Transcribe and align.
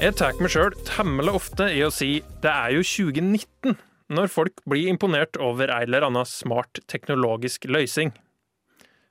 Jeg 0.00 0.14
tar 0.16 0.38
meg 0.40 0.48
sjøl 0.48 0.72
temmelig 0.88 1.34
ofte 1.36 1.66
i 1.76 1.82
å 1.84 1.90
si 1.92 2.22
det 2.40 2.48
er 2.48 2.72
jo 2.72 2.80
2019, 2.88 3.74
når 4.08 4.30
folk 4.32 4.62
blir 4.64 4.88
imponert 4.88 5.36
over 5.36 5.68
ei 5.68 5.82
eller 5.84 6.06
anna 6.06 6.22
smart 6.24 6.80
teknologisk 6.88 7.66
løysing. 7.68 8.14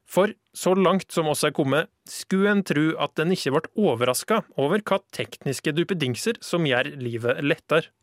For 0.09 0.33
så 0.57 0.73
langt 0.73 1.13
som 1.13 1.29
oss 1.29 1.45
er 1.45 1.53
kommet, 1.53 1.91
skulle 2.09 2.49
en 2.49 2.65
tru 2.65 2.95
at 2.97 3.21
en 3.21 3.35
ikke 3.35 3.53
ble 3.53 3.69
overraska 3.77 4.41
over 4.57 4.81
hva 4.81 4.97
tekniske 5.13 5.75
duppedingser 5.77 6.41
som 6.41 6.65
gjør 6.65 6.89
livet 6.97 7.43
lettere. 7.45 7.93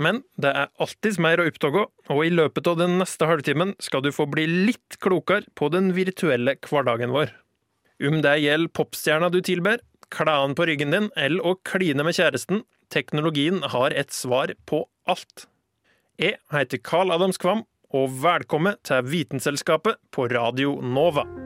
Men 0.00 0.22
det 0.40 0.54
er 0.56 0.72
alltids 0.80 1.20
mer 1.20 1.42
å 1.42 1.50
oppdage, 1.50 1.84
og 1.84 2.22
i 2.24 2.32
løpet 2.32 2.72
av 2.72 2.80
den 2.80 2.96
neste 3.02 3.28
halvtimen 3.28 3.76
skal 3.76 4.00
du 4.00 4.08
få 4.08 4.24
bli 4.32 4.48
litt 4.70 4.96
klokere 5.04 5.44
på 5.52 5.68
den 5.68 5.92
virtuelle 5.92 6.56
hverdagen 6.64 7.12
vår. 7.12 7.36
Om 8.08 8.22
det 8.24 8.38
gjelder 8.40 8.72
popstjerna 8.76 9.28
du 9.32 9.42
tilber, 9.44 9.84
klærne 10.14 10.56
på 10.56 10.66
ryggen 10.68 10.94
din 10.94 11.08
eller 11.16 11.44
å 11.44 11.56
kline 11.66 12.04
med 12.06 12.16
kjæresten, 12.18 12.64
teknologien 12.92 13.62
har 13.74 13.94
et 13.94 14.14
svar 14.14 14.54
på 14.68 14.84
alt. 15.10 15.46
Jeg 16.18 16.38
heter 16.52 16.80
Carl 16.80 17.12
Adams 17.12 17.40
Kvam, 17.40 17.66
og 17.94 18.10
velkommen 18.22 18.78
til 18.86 19.04
Vitenselskapet 19.06 20.00
på 20.14 20.30
Radio 20.32 20.78
Nova. 20.82 21.45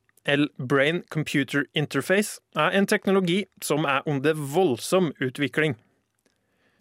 eller 0.25 0.49
Brain 0.57 1.03
Computer 1.09 1.65
Interface, 1.73 2.39
er 2.55 2.75
en 2.77 2.87
teknologi 2.87 3.45
som 3.61 3.85
er 3.85 4.03
under 4.05 4.33
voldsom 4.33 5.11
utvikling. 5.19 5.77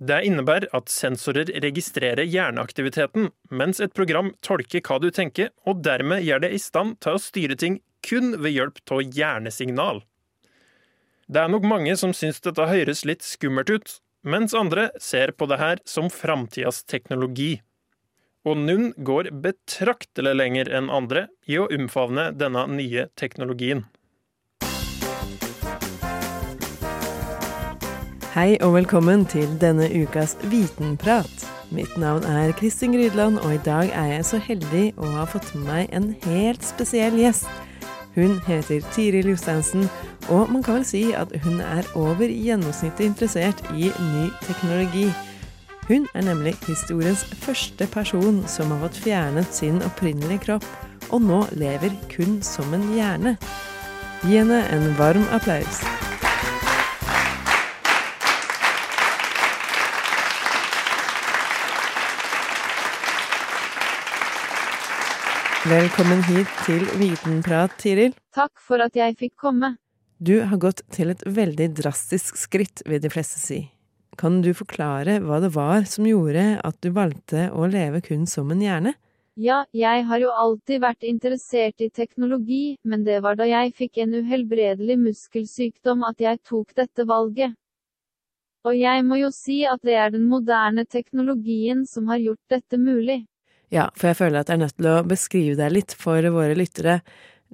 Det 0.00 0.22
innebærer 0.24 0.70
at 0.72 0.88
sensorer 0.88 1.50
registrerer 1.61 2.24
hjerneaktiviteten, 2.24 3.28
mens 3.52 3.83
et 3.84 3.92
program 3.92 4.33
tolker 4.41 4.80
hva 4.86 4.96
du 5.02 5.11
tenker, 5.12 5.50
og 5.68 5.83
dermed 5.84 6.24
gjør 6.24 6.46
det 6.46 6.55
i 6.56 6.61
stand 6.62 6.96
til 7.05 7.18
å 7.18 7.20
styre 7.20 7.56
ting 7.61 7.80
kun 8.06 8.33
ved 8.41 8.56
hjelp 8.56 8.80
av 8.96 9.02
hjernesignal. 9.05 10.00
Det 11.30 11.42
er 11.42 11.52
nok 11.52 11.66
mange 11.68 11.92
som 12.00 12.14
syns 12.16 12.41
dette 12.42 12.64
høres 12.66 13.05
litt 13.05 13.22
skummelt 13.22 13.70
ut, 13.70 13.98
mens 14.24 14.56
andre 14.56 14.88
ser 15.00 15.34
på 15.36 15.46
det 15.50 15.61
her 15.61 15.83
som 15.88 16.08
framtidas 16.11 16.83
teknologi. 16.88 17.61
Og 18.48 18.56
NUNN 18.56 18.94
går 19.05 19.27
betraktelig 19.44 20.30
lenger 20.33 20.70
enn 20.72 20.86
andre 20.88 21.27
i 21.45 21.58
å 21.61 21.67
omfavne 21.77 22.30
denne 22.33 22.62
nye 22.73 23.11
teknologien. 23.20 23.83
Hei 28.33 28.55
og 28.64 28.78
velkommen 28.78 29.27
til 29.28 29.45
denne 29.61 29.90
ukas 29.92 30.39
Vitenprat. 30.48 31.45
Mitt 31.68 31.92
navn 32.01 32.24
er 32.24 32.55
Kristin 32.56 32.96
Grydland, 32.96 33.42
og 33.45 33.58
i 33.58 33.62
dag 33.67 33.92
er 33.92 34.14
jeg 34.14 34.28
så 34.30 34.40
heldig 34.48 34.86
å 34.96 35.12
ha 35.18 35.28
fått 35.28 35.52
med 35.58 35.67
meg 35.68 35.92
en 35.92 36.12
helt 36.24 36.64
spesiell 36.64 37.20
gjest. 37.20 37.51
Hun 38.17 38.39
heter 38.48 38.80
Tiril 38.95 39.34
Josteinsen, 39.34 39.84
og 40.33 40.48
man 40.48 40.64
kan 40.64 40.80
vel 40.80 40.89
si 40.89 41.11
at 41.12 41.34
hun 41.45 41.61
er 41.61 41.84
over 41.92 42.24
gjennomsnittet 42.24 43.05
interessert 43.05 43.61
i 43.77 43.92
ny 43.92 44.30
teknologi. 44.48 45.11
Hun 45.90 46.05
er 46.14 46.23
nemlig 46.23 46.52
historiens 46.68 47.24
første 47.42 47.86
person 47.90 48.36
som 48.46 48.70
har 48.70 48.84
fått 48.84 48.98
fjernet 49.02 49.48
sin 49.51 49.80
opprinnelige 49.83 50.45
kropp, 50.45 50.67
og 51.11 51.24
nå 51.27 51.39
lever 51.58 51.96
kun 52.12 52.36
som 52.46 52.70
en 52.77 52.84
hjerne. 52.95 53.33
Gi 54.23 54.36
henne 54.36 54.61
en 54.70 54.86
varm 54.95 55.24
applaus. 55.34 55.80
Velkommen 65.67 66.22
hit 66.30 66.55
til 66.68 66.86
Vitenprat, 67.02 67.74
Tiril. 67.83 68.14
Takk 68.30 68.62
for 68.62 68.86
at 68.86 68.95
jeg 68.95 69.18
fikk 69.18 69.34
komme. 69.42 69.74
Du 70.22 70.36
har 70.46 70.62
gått 70.62 70.86
til 70.95 71.11
et 71.11 71.27
veldig 71.27 71.72
drastisk 71.83 72.39
skritt, 72.39 72.86
vil 72.86 73.02
de 73.02 73.11
fleste 73.11 73.42
si. 73.42 73.64
Kan 74.18 74.40
du 74.42 74.50
forklare 74.56 75.20
hva 75.22 75.38
det 75.42 75.52
var 75.54 75.86
som 75.88 76.08
gjorde 76.08 76.56
at 76.64 76.80
du 76.82 76.90
valgte 76.96 77.48
å 77.52 77.68
leve 77.70 78.02
kun 78.04 78.26
som 78.26 78.50
en 78.50 78.64
hjerne? 78.64 78.94
Ja, 79.40 79.62
jeg 79.72 80.04
har 80.04 80.20
jo 80.20 80.32
alltid 80.34 80.82
vært 80.82 81.06
interessert 81.06 81.80
i 81.80 81.88
teknologi, 81.88 82.76
men 82.82 83.06
det 83.06 83.20
var 83.24 83.38
da 83.38 83.46
jeg 83.48 83.72
fikk 83.78 84.02
en 84.02 84.18
uhelbredelig 84.18 84.98
muskelsykdom 85.00 86.02
at 86.08 86.20
jeg 86.20 86.42
tok 86.44 86.74
dette 86.76 87.06
valget. 87.08 87.54
Og 88.68 88.76
jeg 88.76 89.04
må 89.08 89.16
jo 89.22 89.30
si 89.32 89.62
at 89.64 89.80
det 89.86 89.96
er 89.96 90.12
den 90.12 90.27
moderne 90.28 90.84
teknologien 90.84 91.86
som 91.88 92.10
har 92.12 92.20
gjort 92.20 92.42
dette 92.52 92.77
mulig. 92.77 93.22
Ja, 93.72 93.86
for 93.94 94.10
jeg 94.10 94.18
føler 94.18 94.42
at 94.42 94.50
jeg 94.50 94.58
er 94.58 94.64
nødt 94.66 94.77
til 94.77 94.90
å 94.90 95.00
beskrive 95.06 95.56
deg 95.56 95.72
litt 95.72 95.94
for 95.96 96.27
våre 96.34 96.58
lyttere. 96.58 96.98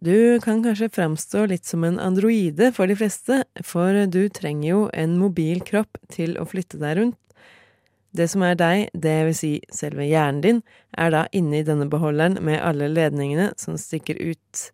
Du 0.00 0.40
kan 0.40 0.60
kanskje 0.62 0.90
framstå 0.92 1.46
litt 1.48 1.64
som 1.64 1.84
en 1.84 1.98
androide 1.98 2.68
for 2.76 2.86
de 2.90 2.96
fleste, 3.00 3.38
for 3.64 3.96
du 4.12 4.26
trenger 4.28 4.68
jo 4.68 4.80
en 4.92 5.14
mobil 5.16 5.62
kropp 5.64 5.96
til 6.12 6.34
å 6.36 6.44
flytte 6.44 6.76
deg 6.82 6.98
rundt. 6.98 7.20
Det 8.16 8.26
som 8.28 8.44
er 8.44 8.58
deg, 8.60 8.90
det 8.92 9.14
vil 9.28 9.36
si 9.36 9.50
selve 9.72 10.04
hjernen 10.04 10.42
din, 10.44 10.60
er 10.96 11.12
da 11.12 11.22
inni 11.36 11.62
denne 11.64 11.88
beholderen 11.88 12.36
med 12.44 12.60
alle 12.64 12.88
ledningene 12.92 13.50
som 13.60 13.78
stikker 13.80 14.20
ut. 14.20 14.66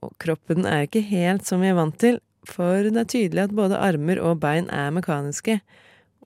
Og 0.00 0.12
kroppen 0.20 0.64
er 0.68 0.86
ikke 0.86 1.04
helt 1.12 1.44
som 1.48 1.64
vi 1.64 1.70
er 1.70 1.76
vant 1.78 1.96
til, 2.00 2.18
for 2.48 2.88
det 2.88 3.00
er 3.04 3.08
tydelig 3.08 3.46
at 3.46 3.56
både 3.56 3.80
armer 3.80 4.20
og 4.20 4.40
bein 4.44 4.68
er 4.72 4.92
mekaniske, 4.96 5.58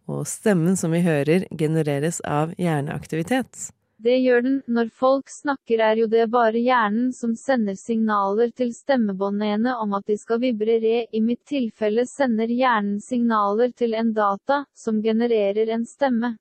og 0.08 0.22
stemmen 0.30 0.78
som 0.78 0.94
vi 0.94 1.02
hører, 1.04 1.46
genereres 1.58 2.22
av 2.26 2.54
hjerneaktivitet. 2.58 3.68
Det 3.98 4.14
gjør 4.22 4.42
den, 4.42 4.58
når 4.70 4.90
folk 4.94 5.30
snakker 5.32 5.80
er 5.82 5.98
jo 5.98 6.06
det 6.06 6.28
bare 6.30 6.60
hjernen 6.62 7.08
som 7.12 7.32
sender 7.34 7.74
signaler 7.74 8.52
til 8.54 8.70
stemmebåndene 8.70 9.72
om 9.82 9.96
at 9.98 10.06
de 10.06 10.14
skal 10.20 10.38
vibrere, 10.44 11.08
i 11.10 11.20
mitt 11.20 11.42
tilfelle 11.50 12.04
sender 12.06 12.46
hjernen 12.46 13.00
signaler 13.02 13.72
til 13.74 13.96
en 13.98 14.12
data, 14.14 14.60
som 14.70 15.00
genererer 15.02 15.74
en 15.74 15.82
stemme. 15.86 16.36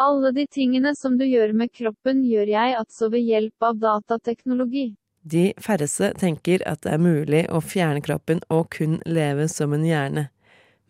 Alle 0.00 0.32
de 0.34 0.48
tingene 0.50 0.96
som 0.98 1.14
du 1.20 1.22
gjør 1.28 1.54
med 1.54 1.70
kroppen 1.70 2.24
gjør 2.26 2.50
jeg 2.50 2.76
altså 2.82 3.12
ved 3.14 3.30
hjelp 3.30 3.70
av 3.70 3.78
datateknologi. 3.78 4.88
De 5.22 5.52
færreste 5.60 6.10
tenker 6.18 6.66
at 6.66 6.82
det 6.82 6.96
er 6.96 7.06
mulig 7.06 7.46
å 7.46 7.62
fjerne 7.62 8.02
kroppen 8.02 8.42
og 8.50 8.72
kun 8.74 8.98
leve 9.06 9.46
som 9.52 9.76
en 9.76 9.86
hjerne. 9.86 10.30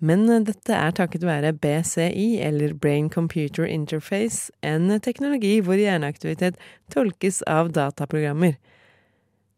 Men 0.00 0.24
dette 0.46 0.72
er 0.72 0.94
takket 0.96 1.26
være 1.28 1.52
BCI, 1.60 2.40
eller 2.40 2.72
Brain 2.72 3.10
Computer 3.12 3.66
Interface, 3.68 4.48
en 4.64 4.88
teknologi 5.04 5.58
hvor 5.60 5.76
hjerneaktivitet 5.76 6.56
tolkes 6.92 7.42
av 7.44 7.68
dataprogrammer. 7.76 8.56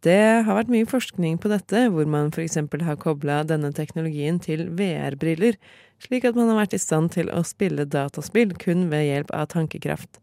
Det 0.02 0.42
har 0.42 0.56
vært 0.58 0.72
mye 0.72 0.88
forskning 0.90 1.36
på 1.38 1.50
dette, 1.52 1.84
hvor 1.94 2.08
man 2.10 2.32
eksempel 2.34 2.82
har 2.82 2.98
kobla 2.98 3.44
denne 3.46 3.70
teknologien 3.70 4.40
til 4.42 4.64
VR-briller, 4.74 5.54
slik 6.02 6.26
at 6.26 6.34
man 6.34 6.50
har 6.50 6.58
vært 6.64 6.74
i 6.74 6.82
stand 6.82 7.12
til 7.14 7.30
å 7.30 7.44
spille 7.46 7.86
dataspill 7.86 8.56
kun 8.58 8.88
ved 8.90 9.06
hjelp 9.06 9.30
av 9.30 9.46
tankekraft. 9.54 10.18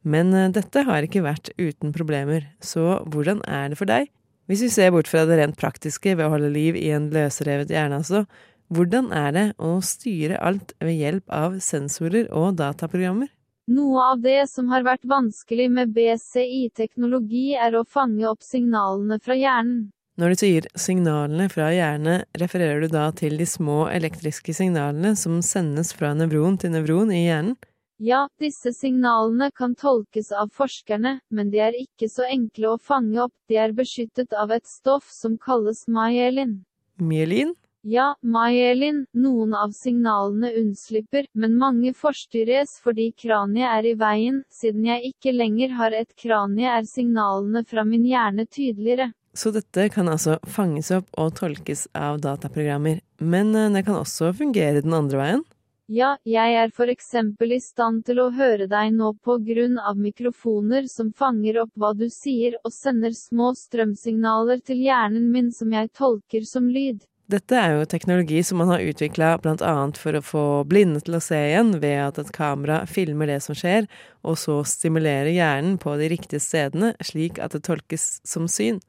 Men 0.00 0.32
dette 0.56 0.86
har 0.88 1.04
ikke 1.04 1.26
vært 1.28 1.52
uten 1.60 1.92
problemer, 1.92 2.48
så 2.64 3.02
hvordan 3.04 3.44
er 3.44 3.68
det 3.68 3.78
for 3.82 3.92
deg? 3.92 4.08
Hvis 4.50 4.64
vi 4.64 4.72
ser 4.72 4.90
bort 4.90 5.06
fra 5.06 5.26
det 5.28 5.36
rent 5.38 5.60
praktiske 5.60 6.16
ved 6.16 6.24
å 6.24 6.32
holde 6.32 6.50
liv 6.50 6.76
i 6.80 6.88
en 6.96 7.12
løsrevet 7.12 7.70
hjerne, 7.70 8.00
altså, 8.00 8.24
hvordan 8.72 9.12
er 9.12 9.30
det 9.36 9.46
å 9.60 9.76
styre 9.84 10.40
alt 10.40 10.74
ved 10.80 10.96
hjelp 10.96 11.32
av 11.32 11.58
sensorer 11.64 12.28
og 12.32 12.56
dataprogrammer? 12.60 13.30
Noe 13.72 14.04
av 14.12 14.22
det 14.24 14.48
som 14.50 14.72
har 14.72 14.82
vært 14.82 15.04
vanskelig 15.06 15.68
med 15.70 15.92
BCI-teknologi 15.94 17.52
er 17.54 17.76
å 17.78 17.84
fange 17.86 18.26
opp 18.28 18.42
signalene 18.42 19.20
fra 19.22 19.36
hjernen. 19.38 19.92
Når 20.20 20.32
du 20.32 20.40
sier 20.42 20.66
signalene 20.76 21.46
fra 21.48 21.70
hjernen, 21.72 22.26
refererer 22.36 22.82
du 22.82 22.90
da 22.92 23.06
til 23.16 23.38
de 23.40 23.46
små 23.48 23.86
elektriske 23.88 24.52
signalene 24.56 25.14
som 25.16 25.38
sendes 25.46 25.94
fra 25.96 26.10
nevron 26.18 26.58
til 26.60 26.74
nevron 26.74 27.14
i 27.14 27.22
hjernen? 27.28 27.54
Ja, 28.02 28.26
disse 28.42 28.72
signalene 28.74 29.52
kan 29.54 29.76
tolkes 29.78 30.32
av 30.34 30.50
forskerne, 30.52 31.20
men 31.30 31.52
de 31.52 31.62
er 31.62 31.76
ikke 31.78 32.10
så 32.10 32.26
enkle 32.26 32.74
å 32.74 32.80
fange 32.82 33.20
opp, 33.22 33.34
de 33.48 33.60
er 33.62 33.76
beskyttet 33.78 34.34
av 34.34 34.50
et 34.50 34.66
stoff 34.66 35.06
som 35.06 35.38
kalles 35.38 35.84
myelin. 35.86 36.58
Myelin? 36.98 37.54
Ja, 37.82 38.12
myelin, 38.22 39.06
noen 39.10 39.54
av 39.58 39.72
signalene 39.74 40.52
unnslipper, 40.60 41.26
men 41.34 41.56
mange 41.58 41.90
forstyrres 41.98 42.76
fordi 42.84 43.08
kraniet 43.18 43.66
er 43.66 43.88
i 43.90 43.94
veien, 43.98 44.36
siden 44.54 44.86
jeg 44.86 45.10
ikke 45.10 45.32
lenger 45.34 45.74
har 45.80 45.96
et 45.98 46.14
kranie 46.14 46.70
er 46.70 46.86
signalene 46.86 47.64
fra 47.66 47.82
min 47.82 48.06
hjerne 48.06 48.46
tydeligere. 48.46 49.10
Så 49.34 49.50
dette 49.50 49.88
kan 49.90 50.12
altså 50.12 50.38
fanges 50.46 50.92
opp 50.94 51.10
og 51.18 51.34
tolkes 51.40 51.88
av 51.98 52.20
dataprogrammer, 52.22 53.00
men 53.18 53.50
eh, 53.56 53.70
det 53.74 53.82
kan 53.88 53.98
også 53.98 54.30
fungere 54.38 54.84
den 54.84 54.94
andre 54.94 55.18
veien? 55.18 55.44
Ja, 55.90 56.14
jeg 56.22 56.54
er 56.56 56.70
for 56.70 56.86
eksempel 56.88 57.56
i 57.56 57.60
stand 57.60 58.04
til 58.06 58.20
å 58.22 58.30
høre 58.32 58.68
deg 58.70 58.94
nå 58.94 59.10
på 59.26 59.40
grunn 59.42 59.80
av 59.82 59.98
mikrofoner 59.98 60.86
som 60.88 61.10
fanger 61.10 61.64
opp 61.64 61.72
hva 61.74 61.90
du 61.98 62.06
sier 62.14 62.54
og 62.62 62.70
sender 62.72 63.10
små 63.10 63.50
strømsignaler 63.58 64.62
til 64.62 64.84
hjernen 64.86 65.32
min 65.34 65.50
som 65.50 65.74
jeg 65.74 65.90
tolker 65.98 66.46
som 66.46 66.70
lyd. 66.70 67.02
Dette 67.32 67.56
er 67.56 67.78
jo 67.78 67.84
teknologi 67.88 68.42
som 68.44 68.58
man 68.60 68.68
har 68.74 68.82
utvikla 68.84 69.38
annet 69.40 69.96
for 69.96 70.18
å 70.18 70.20
få 70.20 70.44
blinde 70.68 71.00
til 71.00 71.16
å 71.16 71.22
se 71.22 71.38
igjen 71.48 71.78
ved 71.80 71.96
at 72.02 72.18
et 72.20 72.32
kamera 72.34 72.82
filmer 72.84 73.30
det 73.30 73.38
som 73.40 73.56
skjer, 73.56 73.86
og 74.20 74.36
så 74.36 74.58
stimulerer 74.68 75.32
hjernen 75.32 75.78
på 75.80 75.94
de 75.96 76.10
riktige 76.12 76.42
stedene 76.44 76.92
slik 77.00 77.40
at 77.40 77.56
det 77.56 77.62
tolkes 77.64 78.20
som 78.28 78.50
syn. 78.52 78.82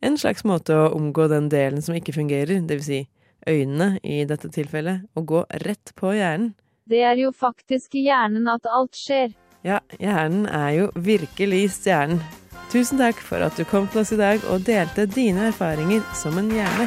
En 0.00 0.16
slags 0.20 0.46
måte 0.46 0.76
å 0.76 0.92
omgå 0.94 1.26
den 1.32 1.48
delen 1.50 1.82
som 1.82 1.96
ikke 1.98 2.14
fungerer, 2.14 2.62
dvs. 2.62 2.86
Si 2.86 3.00
øynene 3.48 3.98
i 4.04 4.22
dette 4.28 4.50
tilfellet, 4.52 5.08
og 5.16 5.26
gå 5.26 5.44
rett 5.64 5.94
på 5.96 6.14
hjernen. 6.14 6.52
Det 6.86 7.02
er 7.06 7.18
jo 7.18 7.32
faktisk 7.32 7.96
i 7.98 8.04
hjernen 8.06 8.46
at 8.52 8.68
alt 8.68 8.94
skjer. 8.98 9.34
Ja, 9.66 9.80
hjernen 9.98 10.46
er 10.46 10.70
jo 10.76 10.90
virkelig 10.94 11.66
stjernen. 11.80 12.22
Tusen 12.70 13.00
takk 13.00 13.18
for 13.18 13.42
at 13.42 13.58
du 13.58 13.66
kom 13.66 13.88
til 13.90 14.04
oss 14.04 14.12
i 14.14 14.20
dag 14.20 14.44
og 14.52 14.62
delte 14.68 15.08
dine 15.10 15.48
erfaringer 15.50 16.04
som 16.14 16.38
en 16.38 16.52
hjerne. 16.54 16.86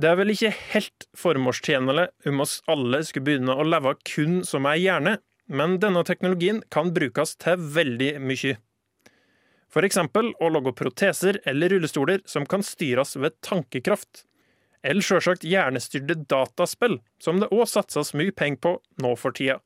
Det 0.00 0.08
er 0.08 0.16
vel 0.16 0.32
ikke 0.32 0.52
helt 0.72 1.04
formålstjenlig 1.18 2.06
om 2.30 2.40
oss 2.40 2.60
alle 2.70 3.02
skulle 3.04 3.26
begynne 3.26 3.52
å 3.52 3.66
leve 3.66 3.92
kun 4.08 4.38
som 4.48 4.64
ei 4.70 4.78
hjerne, 4.86 5.18
men 5.50 5.76
denne 5.82 6.00
teknologien 6.08 6.62
kan 6.72 6.92
brukes 6.96 7.34
til 7.42 7.60
veldig 7.74 8.14
mye. 8.24 8.54
For 9.70 9.84
eksempel 9.84 10.32
å 10.40 10.48
lage 10.54 10.72
proteser 10.78 11.40
eller 11.44 11.74
rullestoler 11.74 12.22
som 12.24 12.46
kan 12.48 12.64
styres 12.64 13.12
ved 13.20 13.36
tankekraft. 13.44 14.24
Eller 14.80 15.04
sjølsagt 15.04 15.44
hjernestyrte 15.44 16.16
dataspill, 16.30 17.02
som 17.20 17.42
det 17.42 17.50
òg 17.52 17.68
satses 17.68 18.14
mye 18.16 18.32
penger 18.32 18.62
på 18.64 18.72
nå 19.04 19.14
for 19.20 19.36
tida. 19.36 19.58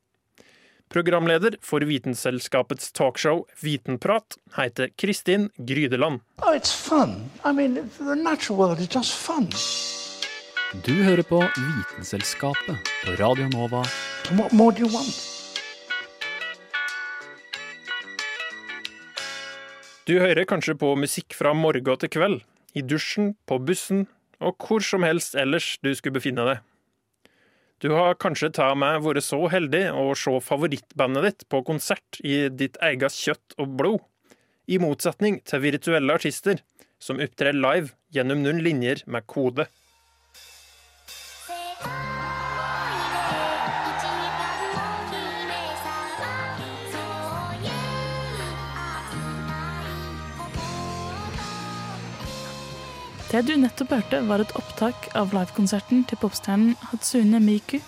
Programleder 0.91 1.55
for 1.65 1.85
Vitenselskapets 1.87 2.91
talkshow 2.91 3.45
Vitenprat 3.63 4.35
heter 4.57 4.91
Kristin 4.99 5.47
Grydeland. 5.57 6.21
Oh, 6.43 6.51
it's 6.51 6.75
fun. 6.75 7.31
I 7.45 7.53
mean, 7.53 7.79
the 7.97 8.15
natural 8.15 8.59
world. 8.59 10.04
Du 10.83 10.91
hører 11.03 11.23
på 11.23 11.37
Vitenselskapet 11.39 12.89
på 13.05 13.13
Radio 13.19 13.45
Nova. 13.53 13.83
What 14.35 14.51
more 14.51 14.73
do 14.75 14.83
you 14.83 14.89
want? 14.89 15.13
Du 20.09 20.17
hører 20.19 20.43
kanskje 20.49 20.75
på 20.75 20.89
musikk 20.99 21.37
fra 21.37 21.53
morgen 21.53 22.01
til 22.01 22.11
kveld, 22.11 22.41
i 22.73 22.81
dusjen, 22.81 23.35
på 23.47 23.59
bussen 23.61 24.07
og 24.43 24.57
hvor 24.59 24.83
som 24.83 25.05
helst 25.07 25.37
ellers 25.39 25.77
du 25.85 25.93
skulle 25.95 26.17
befinne 26.17 26.43
deg. 26.49 26.59
Du 27.79 27.93
har 27.93 28.19
kanskje 28.19 28.51
ta 28.57 28.73
meg 28.75 28.99
vært 29.05 29.23
så 29.23 29.45
heldig 29.51 29.85
å 29.93 30.11
se 30.17 30.33
favorittbandet 30.43 31.29
ditt 31.29 31.47
på 31.47 31.63
konsert 31.67 32.19
i 32.19 32.49
ditt 32.49 32.81
eget 32.83 33.15
kjøtt 33.15 33.55
og 33.61 33.79
blod, 33.79 34.03
i 34.67 34.81
motsetning 34.81 35.39
til 35.45 35.61
virtuelle 35.61 36.19
artister 36.19 36.59
som 36.99 37.21
opptrer 37.21 37.53
live 37.53 37.93
gjennom 38.15 38.41
noen 38.41 38.63
linjer 38.65 39.05
med 39.05 39.27
kode. 39.29 39.69
Det 53.35 53.41
du 53.49 53.57
nettopp 53.59 53.89
hørte, 53.91 54.19
var 54.29 54.39
et 54.39 54.51
opptak 54.55 55.09
av 55.19 55.33
livekonserten 55.35 56.05
til 56.07 56.19
popstjernen 56.21 56.77
Hatsune 56.87 57.41
Miku. 57.43 57.81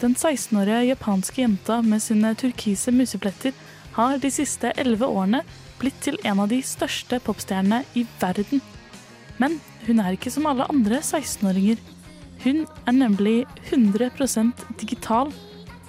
Den 0.00 0.14
16-årige 0.16 0.94
japanske 0.94 1.42
jenta 1.42 1.82
med 1.84 2.00
sine 2.00 2.30
turkise 2.40 2.94
musepletter 2.96 3.52
har 3.98 4.16
de 4.22 4.30
siste 4.32 4.70
elleve 4.80 5.04
årene 5.12 5.42
blitt 5.76 5.98
til 6.06 6.16
en 6.24 6.40
av 6.40 6.48
de 6.48 6.62
største 6.64 7.18
popstjernene 7.20 7.82
i 8.00 8.06
verden. 8.22 8.62
Men 9.36 9.58
hun 9.84 10.00
er 10.00 10.16
ikke 10.16 10.32
som 10.32 10.48
alle 10.48 10.64
andre 10.72 11.02
16-åringer. 11.02 11.76
Hun 12.46 12.64
er 12.88 12.96
nemlig 12.96 13.36
100% 13.68 14.64
digital 14.80 15.34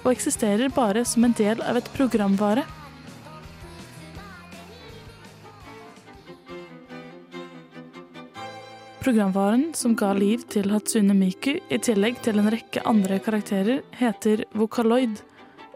og 0.02 0.12
eksisterer 0.12 0.68
bare 0.76 1.06
som 1.08 1.24
en 1.24 1.38
del 1.40 1.64
av 1.64 1.80
et 1.80 1.88
programvare. 1.96 2.68
Programvaren 9.00 9.70
som 9.74 9.94
ga 9.96 10.10
liv 10.12 10.42
til 10.52 10.68
Hatsune 10.74 11.14
Miku, 11.16 11.54
i 11.56 11.78
tillegg 11.80 12.18
til 12.20 12.36
en 12.36 12.50
rekke 12.52 12.82
andre 12.84 13.16
karakterer, 13.24 13.80
heter 13.96 14.42
Vocaloid 14.52 15.22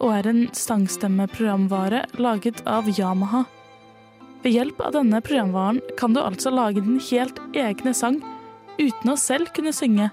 og 0.03 0.11
er 0.13 0.29
en 0.29 0.43
sangstemmeprogramvare 0.53 2.03
laget 2.21 2.61
av 2.69 2.91
Yamaha. 2.93 3.47
Ved 4.45 4.59
hjelp 4.59 4.83
av 4.85 4.93
denne 4.99 5.23
programvaren 5.25 5.81
kan 5.97 6.13
du 6.13 6.21
altså 6.21 6.53
lage 6.53 6.85
din 6.85 7.01
helt 7.09 7.41
egne 7.57 7.95
sang 7.97 8.21
uten 8.77 9.15
å 9.15 9.17
selv 9.17 9.55
kunne 9.57 9.73
synge, 9.73 10.11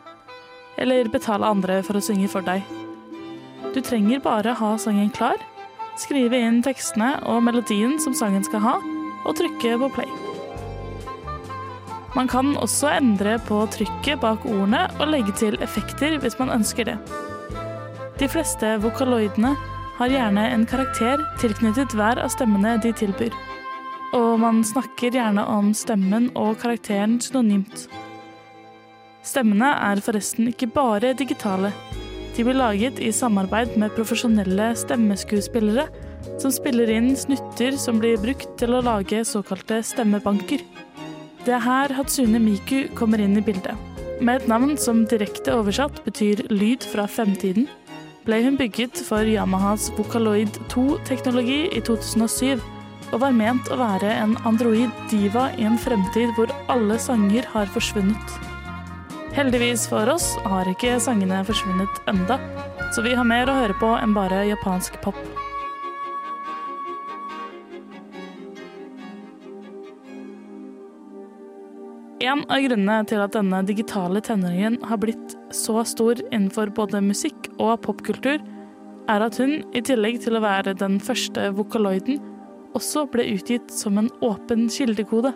eller 0.80 1.12
betale 1.12 1.52
andre 1.52 1.82
for 1.84 2.00
å 2.00 2.06
synge 2.06 2.32
for 2.32 2.48
deg. 2.48 2.64
Du 3.76 3.82
trenger 3.84 4.24
bare 4.24 4.56
ha 4.56 4.74
sangen 4.80 5.12
klar, 5.12 5.36
skrive 6.00 6.40
inn 6.40 6.64
tekstene 6.64 7.18
og 7.28 7.44
melodien 7.44 8.00
som 8.00 8.16
sangen 8.16 8.48
skal 8.48 8.64
ha, 8.70 8.80
og 9.26 9.36
trykke 9.36 9.80
på 9.84 9.96
play. 10.00 10.21
Man 12.16 12.28
kan 12.28 12.56
også 12.60 12.90
endre 12.98 13.38
på 13.48 13.62
trykket 13.72 14.20
bak 14.20 14.44
ordene 14.46 14.84
og 15.00 15.14
legge 15.14 15.32
til 15.40 15.56
effekter 15.64 16.18
hvis 16.20 16.36
man 16.42 16.52
ønsker 16.58 16.90
det. 16.90 16.98
De 18.20 18.28
fleste 18.30 18.76
vokaloidene 18.84 19.54
har 19.98 20.12
gjerne 20.12 20.44
en 20.52 20.66
karakter 20.68 21.24
tilknyttet 21.40 21.96
hver 21.96 22.20
av 22.20 22.34
stemmene 22.34 22.76
de 22.84 22.92
tilbyr. 22.98 23.34
Og 24.18 24.42
man 24.42 24.60
snakker 24.68 25.16
gjerne 25.16 25.46
om 25.48 25.72
stemmen 25.78 26.28
og 26.36 26.58
karakteren 26.60 27.20
synonymt. 27.24 27.88
Stemmene 29.24 29.72
er 29.78 30.02
forresten 30.04 30.50
ikke 30.52 30.68
bare 30.74 31.14
digitale. 31.16 31.72
De 32.36 32.44
blir 32.44 32.58
laget 32.58 33.00
i 33.00 33.12
samarbeid 33.16 33.78
med 33.80 33.94
profesjonelle 33.96 34.72
stemmeskuespillere 34.80 35.88
som 36.42 36.52
spiller 36.54 36.92
inn 36.92 37.12
snutter 37.18 37.78
som 37.80 38.00
blir 38.02 38.20
brukt 38.22 38.52
til 38.60 38.76
å 38.76 38.84
lage 38.84 39.24
såkalte 39.28 39.80
stemmebanker. 39.86 40.64
Det 41.42 41.56
er 41.58 41.64
her 41.66 41.90
Hatsune 41.98 42.38
Miku 42.38 42.84
kommer 42.94 43.22
inn 43.22 43.34
i 43.40 43.42
bildet. 43.42 43.74
Med 44.22 44.44
et 44.44 44.50
navn 44.52 44.76
som 44.78 45.00
direkte 45.10 45.56
oversatt 45.58 46.04
betyr 46.06 46.44
lyd 46.54 46.86
fra 46.86 47.08
fremtiden, 47.10 47.66
ble 48.28 48.38
hun 48.44 48.60
bygget 48.60 49.02
for 49.08 49.26
Yamahas 49.26 49.88
Vocaloid 49.98 50.60
2-teknologi 50.70 51.64
i 51.74 51.82
2007, 51.82 52.62
og 53.10 53.24
var 53.24 53.34
ment 53.34 53.74
å 53.74 53.80
være 53.82 54.14
en 54.22 54.38
android 54.46 54.94
diva 55.10 55.50
i 55.58 55.66
en 55.66 55.82
fremtid 55.82 56.30
hvor 56.38 56.54
alle 56.70 57.02
sanger 57.02 57.50
har 57.56 57.74
forsvunnet. 57.74 58.38
Heldigvis 59.34 59.88
for 59.90 60.14
oss 60.14 60.36
har 60.46 60.70
ikke 60.70 61.00
sangene 61.02 61.42
forsvunnet 61.48 62.06
enda, 62.12 62.38
så 62.94 63.02
vi 63.02 63.18
har 63.18 63.26
mer 63.26 63.50
å 63.50 63.58
høre 63.64 63.82
på 63.82 63.96
enn 63.98 64.14
bare 64.14 64.46
japansk 64.52 65.02
pop. 65.02 65.18
En 72.32 72.46
av 72.48 72.62
grunnene 72.64 73.04
til 73.10 73.20
at 73.20 73.34
denne 73.36 73.60
digitale 73.68 74.22
tenåringen 74.24 74.78
har 74.88 75.00
blitt 75.02 75.34
så 75.52 75.82
stor 75.84 76.20
innenfor 76.30 76.70
både 76.78 77.02
musikk 77.04 77.50
og 77.58 77.82
popkultur, 77.84 78.40
er 79.12 79.26
at 79.26 79.40
hun, 79.42 79.58
i 79.76 79.82
tillegg 79.84 80.22
til 80.24 80.38
å 80.38 80.44
være 80.44 80.78
den 80.80 81.00
første 81.04 81.50
vokaloiden, 81.58 82.22
også 82.78 83.04
ble 83.12 83.26
utgitt 83.34 83.74
som 83.76 84.00
en 84.00 84.08
åpen 84.24 84.70
kildekode. 84.72 85.34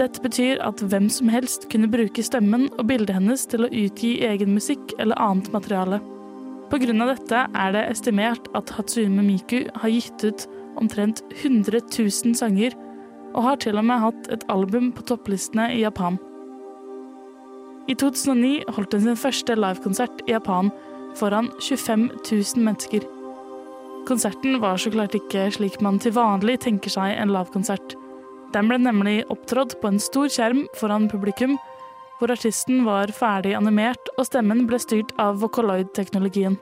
Dette 0.00 0.24
betyr 0.24 0.58
at 0.66 0.82
hvem 0.82 1.06
som 1.12 1.30
helst 1.30 1.68
kunne 1.70 1.90
bruke 1.92 2.24
stemmen 2.26 2.66
og 2.72 2.88
bildet 2.90 3.14
hennes 3.20 3.46
til 3.46 3.68
å 3.68 3.70
utgi 3.70 4.16
egen 4.26 4.56
musikk 4.56 4.96
eller 4.98 5.20
annet 5.22 5.52
materiale. 5.54 6.00
Av 6.72 6.80
dette 7.12 7.44
er 7.52 7.76
det 7.76 7.84
estimert 7.92 8.48
at 8.56 8.72
Hatsune 8.72 9.22
Miku 9.22 9.68
har 9.76 9.92
gitt 9.92 10.24
ut 10.24 10.48
omtrent 10.80 11.22
100 11.44 11.84
000 11.92 12.34
sanger 12.34 12.74
og 13.36 13.42
har 13.46 13.62
til 13.62 13.78
og 13.78 13.86
med 13.86 14.00
hatt 14.08 14.32
et 14.32 14.48
album 14.50 14.90
på 14.96 15.04
topplistene 15.12 15.70
i 15.76 15.82
Japan. 15.84 16.16
I 17.90 17.96
2009 17.98 18.62
holdt 18.76 18.94
hun 18.94 19.02
sin 19.06 19.18
første 19.18 19.56
livekonsert 19.58 20.22
i 20.28 20.36
Japan 20.36 20.70
foran 21.18 21.50
25 21.60 22.08
000 22.30 22.62
mennesker. 22.62 23.06
Konserten 24.06 24.60
var 24.62 24.78
så 24.82 24.90
klart 24.90 25.14
ikke 25.18 25.48
slik 25.54 25.80
man 25.82 25.98
til 26.02 26.14
vanlig 26.14 26.60
tenker 26.62 26.90
seg 26.90 27.16
en 27.16 27.34
livekonsert. 27.34 27.96
Den 28.52 28.68
ble 28.68 28.78
nemlig 28.82 29.22
opptrådt 29.32 29.78
på 29.80 29.90
en 29.90 30.02
stor 30.02 30.30
skjerm 30.30 30.66
foran 30.78 31.08
publikum, 31.10 31.56
hvor 32.18 32.30
artisten 32.34 32.84
var 32.86 33.10
ferdig 33.14 33.54
animert 33.58 34.12
og 34.16 34.28
stemmen 34.28 34.66
ble 34.68 34.78
styrt 34.82 35.14
av 35.22 35.40
Vocaloid-teknologien. 35.42 36.58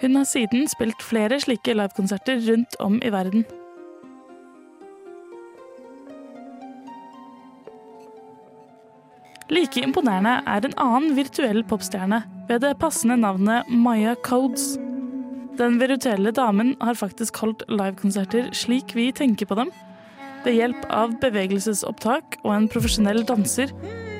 Hun 0.00 0.16
har 0.18 0.26
siden 0.26 0.66
spilt 0.70 1.02
flere 1.06 1.38
slike 1.42 1.76
livekonserter 1.76 2.40
rundt 2.48 2.74
om 2.82 2.98
i 2.98 3.12
verden. 3.14 3.44
Like 9.54 9.78
imponerende 9.84 10.40
er 10.50 10.64
en 10.66 10.74
annen 10.82 11.12
virtuell 11.14 11.60
popstjerne 11.70 12.24
ved 12.48 12.64
det 12.64 12.72
passende 12.80 13.14
navnet 13.20 13.68
Maya 13.70 14.16
Codes. 14.26 14.72
Den 15.54 15.76
virtuelle 15.78 16.32
damen 16.34 16.72
har 16.80 16.98
faktisk 16.98 17.38
holdt 17.38 17.62
livekonserter 17.70 18.48
slik 18.56 18.96
vi 18.98 19.12
tenker 19.14 19.46
på 19.46 19.58
dem. 19.60 19.70
Ved 20.42 20.58
hjelp 20.58 20.88
av 20.90 21.14
bevegelsesopptak 21.22 22.40
og 22.42 22.50
en 22.56 22.66
profesjonell 22.72 23.22
danser 23.28 23.70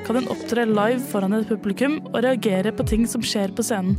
kan 0.06 0.20
hun 0.20 0.30
opptre 0.30 0.68
live 0.68 1.02
foran 1.10 1.34
et 1.34 1.48
publikum 1.48 1.98
og 2.12 2.20
reagere 2.22 2.70
på 2.76 2.86
ting 2.92 3.08
som 3.10 3.24
skjer 3.24 3.50
på 3.56 3.64
scenen. 3.66 3.98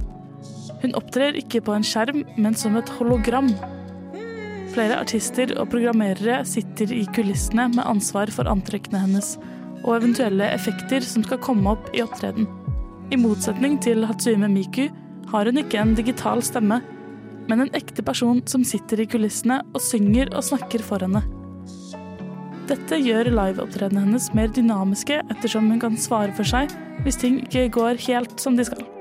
Hun 0.86 0.96
opptrer 0.96 1.36
ikke 1.36 1.64
på 1.66 1.76
en 1.76 1.84
skjerm, 1.84 2.24
men 2.38 2.56
som 2.56 2.78
et 2.80 2.92
hologram. 2.96 3.50
Flere 4.72 5.02
artister 5.02 5.52
og 5.60 5.68
programmerere 5.74 6.44
sitter 6.48 6.96
i 6.96 7.04
kulissene 7.16 7.68
med 7.74 7.84
ansvar 7.84 8.32
for 8.32 8.48
antrekkene 8.52 9.04
hennes 9.04 9.36
og 9.86 10.00
eventuelle 10.00 10.50
effekter 10.52 11.06
som 11.06 11.24
skal 11.26 11.42
komme 11.44 11.76
opp 11.76 11.92
i 11.96 12.02
opptreden. 12.04 12.50
I 13.14 13.20
motsetning 13.22 13.78
til 13.86 14.06
Hatsume 14.10 14.50
Miku 14.50 14.88
har 15.30 15.46
hun 15.46 15.62
ikke 15.62 15.80
en 15.82 15.94
digital 15.98 16.42
stemme, 16.46 16.82
men 17.46 17.62
en 17.62 17.74
ekte 17.78 18.02
person 18.06 18.42
som 18.50 18.66
sitter 18.66 19.04
i 19.04 19.10
kulissene 19.10 19.62
og 19.76 19.84
synger 19.86 20.34
og 20.34 20.46
snakker 20.48 20.82
for 20.86 21.06
henne. 21.06 21.22
Dette 22.66 22.98
gjør 22.98 23.30
liveopptredenene 23.30 24.08
hennes 24.08 24.32
mer 24.34 24.50
dynamiske, 24.50 25.22
ettersom 25.30 25.70
hun 25.70 25.84
kan 25.84 26.02
svare 26.02 26.34
for 26.34 26.50
seg 26.50 26.74
hvis 27.06 27.22
ting 27.22 27.44
ikke 27.44 27.70
går 27.78 28.02
helt 28.08 28.40
som 28.42 28.58
de 28.58 28.66
skal. 28.66 28.95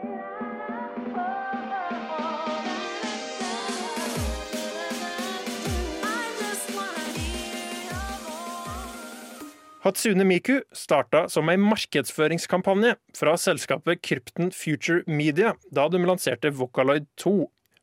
Hatsune 9.84 10.24
Miku 10.24 10.62
starta 10.72 11.26
som 11.28 11.50
ei 11.52 11.58
markedsføringskampanje 11.60 12.94
fra 13.12 13.34
selskapet 13.36 14.00
Krypton 14.00 14.48
Future 14.48 15.02
Media 15.04 15.50
da 15.76 15.84
de 15.92 16.00
lanserte 16.00 16.48
Vocaloid 16.56 17.04
2, 17.20 17.32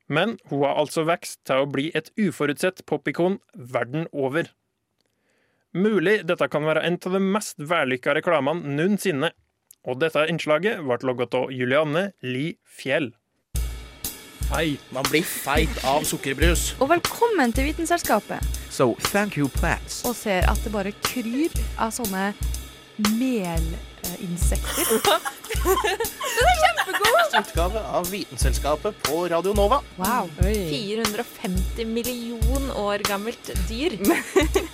men 0.09 0.33
hun 0.49 0.63
har 0.65 0.79
altså 0.81 1.03
vokst 1.05 1.43
til 1.45 1.61
å 1.61 1.67
bli 1.69 1.91
et 1.93 2.09
uforutsett 2.17 2.81
popikon 2.89 3.37
verden 3.53 4.07
over. 4.17 4.49
Mulig 5.77 6.23
dette 6.25 6.49
kan 6.49 6.65
være 6.65 6.81
en 6.89 6.97
av 6.97 7.19
de 7.19 7.21
mest 7.37 7.61
vellykka 7.61 8.17
reklamene 8.17 8.73
noensinne, 8.81 9.29
og 9.85 10.01
dette 10.01 10.25
innslaget 10.25 10.81
ble 10.81 10.97
logget 11.05 11.37
av 11.37 11.53
Julianne 11.53 12.07
Li 12.25 12.55
Fjell. 12.65 13.11
Hei, 14.51 14.75
man 14.91 15.05
blir 15.07 15.23
feit 15.23 15.77
av 15.87 16.03
sukkerbrus. 16.03 16.73
Og 16.83 16.89
velkommen 16.91 17.53
til 17.55 17.69
Vitenselskapet. 17.69 18.43
So, 18.67 18.97
thank 18.99 19.37
you, 19.39 19.47
plants. 19.47 20.01
Og 20.03 20.11
ser 20.15 20.43
at 20.51 20.59
det 20.65 20.73
bare 20.73 20.91
kryr 21.05 21.55
av 21.79 21.93
sånne 21.95 22.33
melinsekter. 23.15 24.91
Den 25.55 26.49
er 26.49 26.59
kjempegod! 26.65 27.39
Utgave 27.39 27.85
av 27.95 28.11
Vitenselskapet 28.11 28.99
på 29.07 29.21
Radio 29.31 29.55
Nova. 29.55 29.79
Wow. 29.95 30.27
450 30.43 31.87
million 31.87 32.67
år 32.75 33.07
gammelt 33.07 33.53
dyr. 33.71 33.95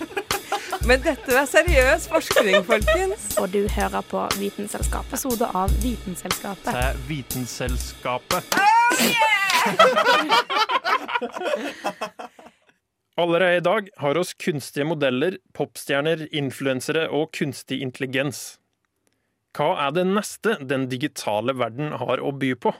Men 0.89 1.05
dette 1.05 1.37
er 1.37 1.45
seriøs 1.53 2.09
forskning, 2.09 2.63
folkens. 2.65 3.29
Og 3.37 3.53
du 3.53 3.61
hører 3.77 4.01
på 4.09 4.25
Vitenselskapet. 4.41 5.13
Episode 5.13 5.53
av 5.53 5.69
Vitenselskapet. 5.85 6.73
Det 6.73 6.87
er 6.89 7.03
Vitenselskapet. 7.13 9.36
Allerede 13.17 13.57
i 13.57 13.59
dag 13.59 13.89
har 13.97 14.17
oss 14.17 14.33
kunstige 14.33 14.85
modeller, 14.85 15.37
popstjerner, 15.57 16.27
influensere 16.31 17.07
og 17.09 17.31
kunstig 17.33 17.81
intelligens. 17.81 18.59
Hva 19.57 19.71
er 19.87 19.95
det 19.95 20.03
neste 20.05 20.53
den 20.69 20.85
digitale 20.91 21.55
verden 21.57 21.95
har 21.97 22.21
å 22.21 22.31
by 22.31 22.53
på? 22.61 22.73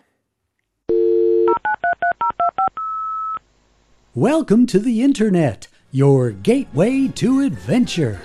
Welcome 4.14 4.68
to 4.68 4.80
the 4.80 5.04
Internet, 5.04 5.70
your 5.92 6.32
gateway 6.32 7.08
to 7.16 7.42
adventure. 7.42 8.20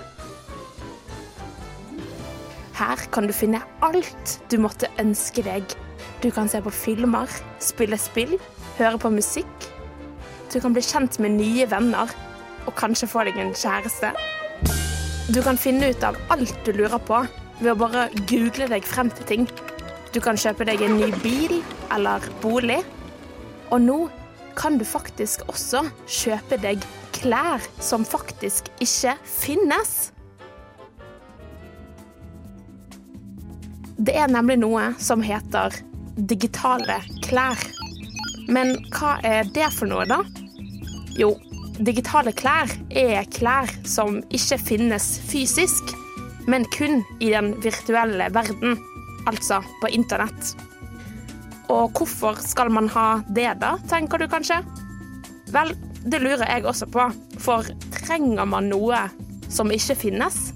Her 2.76 2.96
kan 3.12 3.26
du 3.26 3.32
finne 3.32 3.62
alt 3.80 4.40
du 4.48 4.58
måtte 4.60 4.88
ønske 5.00 5.44
deg. 5.44 5.64
Du 6.22 6.30
kan 6.30 6.46
se 6.48 6.60
på 6.62 6.70
filmer, 6.70 7.26
spille 7.58 7.96
spill, 7.98 8.36
høre 8.78 8.98
på 9.02 9.10
musikk. 9.10 9.64
Du 10.52 10.60
kan 10.62 10.74
bli 10.74 10.84
kjent 10.86 11.18
med 11.18 11.34
nye 11.34 11.66
venner, 11.66 12.12
og 12.62 12.76
kanskje 12.78 13.08
få 13.10 13.24
deg 13.26 13.40
en 13.42 13.50
kjæreste. 13.58 14.12
Du 15.34 15.40
kan 15.42 15.58
finne 15.58 15.90
ut 15.90 16.06
av 16.06 16.18
alt 16.30 16.54
du 16.62 16.70
lurer 16.78 17.02
på 17.02 17.24
ved 17.58 17.72
å 17.72 17.78
bare 17.78 18.06
google 18.30 18.70
deg 18.70 18.86
frem 18.86 19.10
til 19.18 19.26
ting. 19.32 19.50
Du 20.14 20.20
kan 20.22 20.38
kjøpe 20.38 20.66
deg 20.68 20.86
en 20.86 20.98
ny 21.00 21.10
bil 21.24 21.58
eller 21.90 22.22
bolig. 22.42 22.78
Og 23.74 23.82
nå 23.82 24.00
kan 24.54 24.78
du 24.78 24.86
faktisk 24.86 25.42
også 25.50 25.82
kjøpe 26.06 26.62
deg 26.62 26.82
klær 27.18 27.62
som 27.82 28.06
faktisk 28.06 28.70
ikke 28.84 29.18
finnes. 29.26 30.12
Det 33.98 34.14
er 34.18 34.30
nemlig 34.30 34.62
noe 34.62 34.92
som 35.02 35.22
heter 35.24 35.82
digitale 36.16 36.98
klær. 37.24 37.58
Men 38.52 38.74
hva 38.92 39.16
er 39.24 39.48
det 39.54 39.68
for 39.74 39.90
noe, 39.90 40.04
da? 40.08 40.20
Jo, 41.18 41.34
digitale 41.80 42.32
klær 42.36 42.70
er 42.90 43.28
klær 43.32 43.70
som 43.88 44.20
ikke 44.34 44.58
finnes 44.60 45.14
fysisk, 45.28 45.94
men 46.50 46.66
kun 46.74 47.02
i 47.22 47.30
den 47.32 47.54
virtuelle 47.62 48.28
verden, 48.34 48.76
altså 49.30 49.60
på 49.80 49.92
internett. 49.94 50.54
Og 51.72 51.92
hvorfor 51.96 52.40
skal 52.42 52.72
man 52.74 52.90
ha 52.92 53.22
det, 53.32 53.48
da, 53.62 53.76
tenker 53.88 54.20
du 54.20 54.28
kanskje? 54.28 54.60
Vel, 55.52 55.72
det 56.02 56.20
lurer 56.20 56.48
jeg 56.48 56.66
også 56.66 56.88
på, 56.90 57.06
for 57.40 57.68
trenger 57.94 58.48
man 58.48 58.68
noe 58.72 59.06
som 59.52 59.70
ikke 59.72 59.96
finnes? 60.08 60.50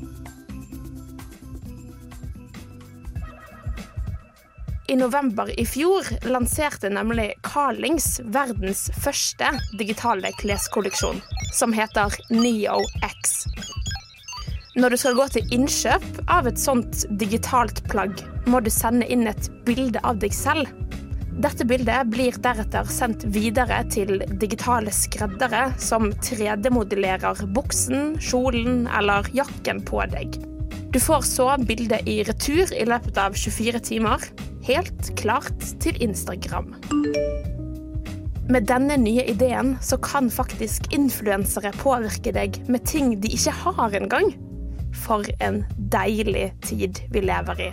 I 4.88 4.96
november 4.96 5.60
i 5.60 5.64
fjor 5.66 6.06
lanserte 6.30 6.86
nemlig 6.94 7.32
Carlings 7.42 8.20
verdens 8.30 8.84
første 9.02 9.48
digitale 9.80 10.30
kleskolleksjon, 10.38 11.18
som 11.58 11.74
heter 11.74 12.14
Neo 12.30 12.78
X. 13.02 13.34
Når 14.78 14.94
du 14.94 14.98
skal 15.02 15.18
gå 15.18 15.26
til 15.34 15.56
innkjøp 15.56 16.06
av 16.30 16.46
et 16.46 16.62
sånt 16.62 17.02
digitalt 17.18 17.82
plagg, 17.90 18.22
må 18.46 18.62
du 18.62 18.70
sende 18.70 19.10
inn 19.10 19.26
et 19.26 19.50
bilde 19.66 19.98
av 20.06 20.22
deg 20.22 20.34
selv. 20.36 20.70
Dette 21.42 21.66
bildet 21.66 22.06
blir 22.14 22.38
deretter 22.46 22.86
sendt 22.86 23.26
videre 23.34 23.82
til 23.90 24.22
digitale 24.38 24.94
skreddere 24.94 25.66
som 25.82 26.12
3D-modellerer 26.22 27.42
buksen, 27.58 28.20
kjolen 28.22 28.84
eller 28.86 29.26
jakken 29.34 29.82
på 29.82 30.06
deg. 30.14 30.38
Du 30.94 31.02
får 31.02 31.26
så 31.26 31.54
bildet 31.66 32.06
i 32.06 32.20
retur 32.24 32.70
i 32.70 32.86
løpet 32.86 33.18
av 33.18 33.34
24 33.34 33.82
timer, 33.90 34.22
helt 34.66 35.12
klart 35.18 35.62
til 35.80 35.96
Instagram. 36.02 36.74
Med 38.50 38.66
denne 38.70 38.96
nye 39.02 39.24
ideen 39.26 39.74
så 39.82 39.98
kan 40.02 40.30
faktisk 40.30 40.86
influensere 40.94 41.72
påvirke 41.80 42.30
deg 42.34 42.60
med 42.70 42.86
ting 42.86 43.16
de 43.22 43.30
ikke 43.34 43.54
har 43.64 43.96
engang. 43.98 44.32
For 44.96 45.26
en 45.44 45.64
deilig 45.92 46.48
tid 46.64 47.02
vi 47.12 47.22
lever 47.26 47.62
i. 47.68 47.70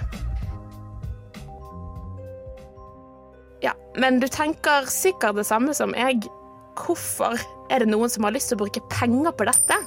Ja, 3.63 3.73
men 3.95 4.19
du 4.19 4.27
tenker 4.27 4.89
sikkert 4.91 5.37
det 5.39 5.47
samme 5.47 5.75
som 5.77 5.93
jeg. 5.97 6.25
Hvorfor 6.73 7.37
er 7.71 7.83
det 7.83 7.91
noen 7.93 8.09
som 8.09 8.25
har 8.25 8.33
lyst 8.35 8.51
til 8.51 8.57
å 8.57 8.65
bruke 8.65 8.83
penger 8.91 9.33
på 9.37 9.47
dette? 9.47 9.77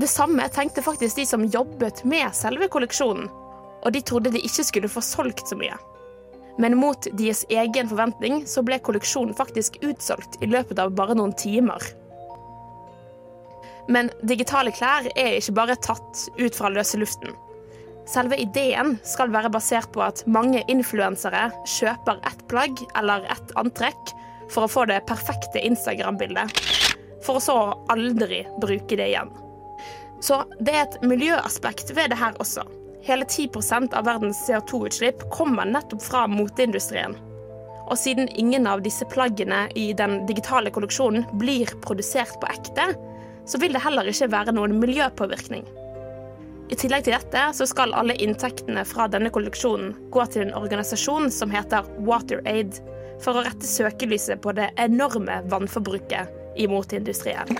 Det 0.00 0.08
samme 0.08 0.46
tenkte 0.54 0.82
faktisk 0.82 1.18
de 1.18 1.26
som 1.28 1.44
jobbet 1.44 2.04
med 2.08 2.30
selve 2.38 2.70
kolleksjonen, 2.72 3.26
og 3.84 3.94
de 3.94 4.02
trodde 4.04 4.32
de 4.34 4.42
ikke 4.44 4.66
skulle 4.66 4.92
få 4.92 5.02
solgt 5.04 5.48
så 5.48 5.58
mye. 5.58 5.76
Men 6.60 6.76
mot 6.76 7.06
deres 7.16 7.44
egen 7.48 7.88
forventning 7.88 8.42
så 8.48 8.62
ble 8.66 8.80
kolleksjonen 8.84 9.36
faktisk 9.36 9.78
utsolgt 9.86 10.40
i 10.44 10.48
løpet 10.50 10.80
av 10.82 10.92
bare 10.96 11.16
noen 11.16 11.32
timer. 11.38 11.84
Men 13.90 14.10
digitale 14.22 14.72
klær 14.74 15.08
er 15.16 15.38
ikke 15.38 15.56
bare 15.56 15.78
tatt 15.82 16.26
ut 16.38 16.56
fra 16.56 16.70
løse 16.70 17.00
luften. 17.00 17.32
Selve 18.10 18.36
ideen 18.42 18.96
skal 19.06 19.32
være 19.32 19.52
basert 19.54 19.90
på 19.94 20.02
at 20.02 20.24
mange 20.26 20.62
influensere 20.72 21.48
kjøper 21.78 22.20
ett 22.28 22.42
plagg 22.50 22.80
eller 22.98 23.26
ett 23.32 23.54
antrekk 23.60 24.14
for 24.50 24.66
å 24.66 24.70
få 24.70 24.86
det 24.90 25.04
perfekte 25.06 25.62
Instagram-bildet, 25.62 26.50
for 27.22 27.38
å 27.38 27.44
så 27.44 27.58
aldri 27.92 28.42
bruke 28.62 28.98
det 28.98 29.12
igjen. 29.12 29.30
Så 30.20 30.42
det 30.58 30.74
er 30.74 30.82
et 30.84 30.98
miljøaspekt 31.06 31.94
ved 31.96 32.12
det 32.12 32.18
her 32.20 32.36
også. 32.42 32.66
Hele 33.02 33.24
10% 33.24 33.94
av 33.96 34.04
verdens 34.04 34.40
CO2-utslipp 34.48 35.22
kommer 35.32 35.64
nettopp 35.64 36.02
fra 36.04 36.26
moteindustrien. 36.28 37.16
Og 37.90 37.98
siden 37.98 38.28
ingen 38.38 38.68
av 38.70 38.82
disse 38.84 39.06
plaggene 39.10 39.64
i 39.74 39.90
den 39.96 40.20
digitale 40.28 40.70
kolleksjonen 40.70 41.24
blir 41.40 41.72
produsert 41.82 42.36
på 42.42 42.50
ekte, 42.52 42.90
så 43.48 43.58
vil 43.58 43.72
det 43.74 43.82
heller 43.82 44.06
ikke 44.10 44.28
være 44.30 44.54
noen 44.54 44.76
miljøpåvirkning. 44.82 45.64
I 46.70 46.76
tillegg 46.78 47.06
til 47.06 47.16
dette 47.16 47.48
så 47.56 47.66
skal 47.66 47.96
alle 47.98 48.14
inntektene 48.22 48.84
fra 48.86 49.08
denne 49.10 49.32
kolleksjonen 49.34 49.96
gå 50.14 50.26
til 50.30 50.44
en 50.44 50.54
organisasjon 50.60 51.26
som 51.34 51.50
heter 51.50 51.88
WaterAid, 52.06 52.78
for 53.20 53.36
å 53.36 53.42
rette 53.44 53.68
søkelyset 53.68 54.40
på 54.44 54.54
det 54.56 54.70
enorme 54.80 55.40
vannforbruket 55.50 56.60
i 56.60 56.68
moteindustrien. 56.70 57.50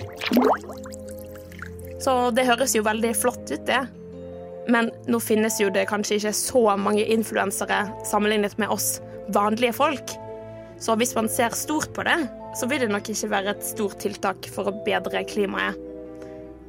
Så 2.01 2.15
det 2.33 2.47
høres 2.47 2.73
jo 2.73 2.85
veldig 2.87 3.11
flott 3.19 3.43
ut, 3.51 3.65
det. 3.67 3.83
Men 4.69 4.91
nå 5.09 5.19
finnes 5.23 5.57
jo 5.61 5.71
det 5.73 5.87
kanskje 5.89 6.19
ikke 6.19 6.33
så 6.37 6.65
mange 6.77 7.05
influensere 7.05 7.85
sammenlignet 8.05 8.57
med 8.61 8.69
oss 8.73 8.99
vanlige 9.33 9.73
folk. 9.73 10.13
Så 10.81 10.95
hvis 10.97 11.15
man 11.15 11.29
ser 11.29 11.53
stort 11.57 11.93
på 11.93 12.05
det, 12.05 12.17
så 12.57 12.67
vil 12.69 12.83
det 12.83 12.91
nok 12.91 13.09
ikke 13.09 13.29
være 13.31 13.55
et 13.55 13.65
stort 13.65 13.99
tiltak 14.01 14.49
for 14.53 14.69
å 14.69 14.75
bedre 14.85 15.23
klimaet. 15.29 15.77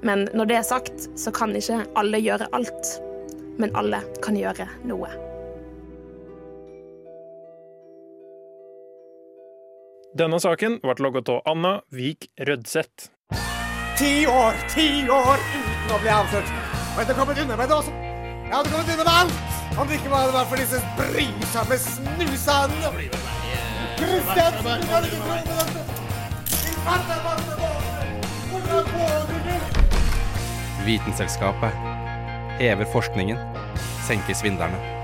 Men 0.03 0.27
når 0.35 0.49
det 0.51 0.57
er 0.59 0.67
sagt, 0.67 1.09
så 1.19 1.31
kan 1.35 1.55
ikke 1.57 1.85
alle 1.99 2.21
gjøre 2.21 2.49
alt. 2.57 2.97
Men 3.61 3.75
alle 3.79 4.03
kan 4.25 4.37
gjøre 4.37 4.67
noe. 4.89 5.11
Denne 10.19 10.43
saken 10.45 10.77
ble 10.83 10.97
logget 11.01 11.31
av 11.33 11.41
Anna 11.49 11.79
Vik 11.95 12.29
Rødseth. 12.37 13.09
Ti 13.97 14.13
år, 14.29 14.61
ti 14.75 14.91
år 15.09 15.41
uten 15.41 15.97
å 15.97 16.03
bli 16.03 16.13
avslørt. 16.13 16.62
Og 16.99 17.07
det 17.09 17.15
kommet 17.17 17.39
unna 17.43 17.57
med 17.57 17.67
det 17.71 17.75
også. 17.75 17.93
Jeg 18.49 18.57
hadde 18.57 18.71
kommet 18.71 18.93
unna 18.95 19.05
med 19.05 19.15
alt 19.21 19.35
om 19.79 19.87
det 19.89 19.95
ikke 19.95 20.11
var 20.11 20.45
for 20.51 20.57
disse 20.57 20.79
brysomme 20.99 21.77
snusene. 21.79 22.89
Kristiansen, 23.99 24.81
du 24.83 24.87
kan 24.91 25.05
ikke 25.05 25.21
tro 25.27 25.37
på 25.49 25.55
dette. 25.61 25.81
Din 26.63 26.79
farte 26.87 27.15
masse. 27.27 27.53
Hvordan 28.51 28.85
våger 28.95 29.41
du? 29.47 29.55
Vitenselskapet 30.85 31.73
hever 32.59 32.85
forskningen, 32.93 33.39
senker 34.07 34.35
svindlerne. 34.35 35.02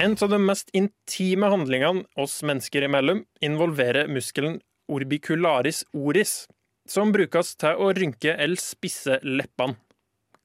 En 0.00 0.16
av 0.20 0.28
de 0.32 0.38
mest 0.40 0.70
intime 0.72 1.48
handlingene 1.52 2.06
oss 2.16 2.38
mennesker 2.40 2.86
imellom 2.86 3.18
involverer 3.44 4.08
muskelen 4.08 4.54
orbicularis 4.88 5.82
oris, 5.92 6.46
som 6.88 7.12
brukes 7.12 7.52
til 7.60 7.76
å 7.76 7.90
rynke 7.92 8.32
eller 8.32 8.56
spisse 8.56 9.18
leppene. 9.20 9.76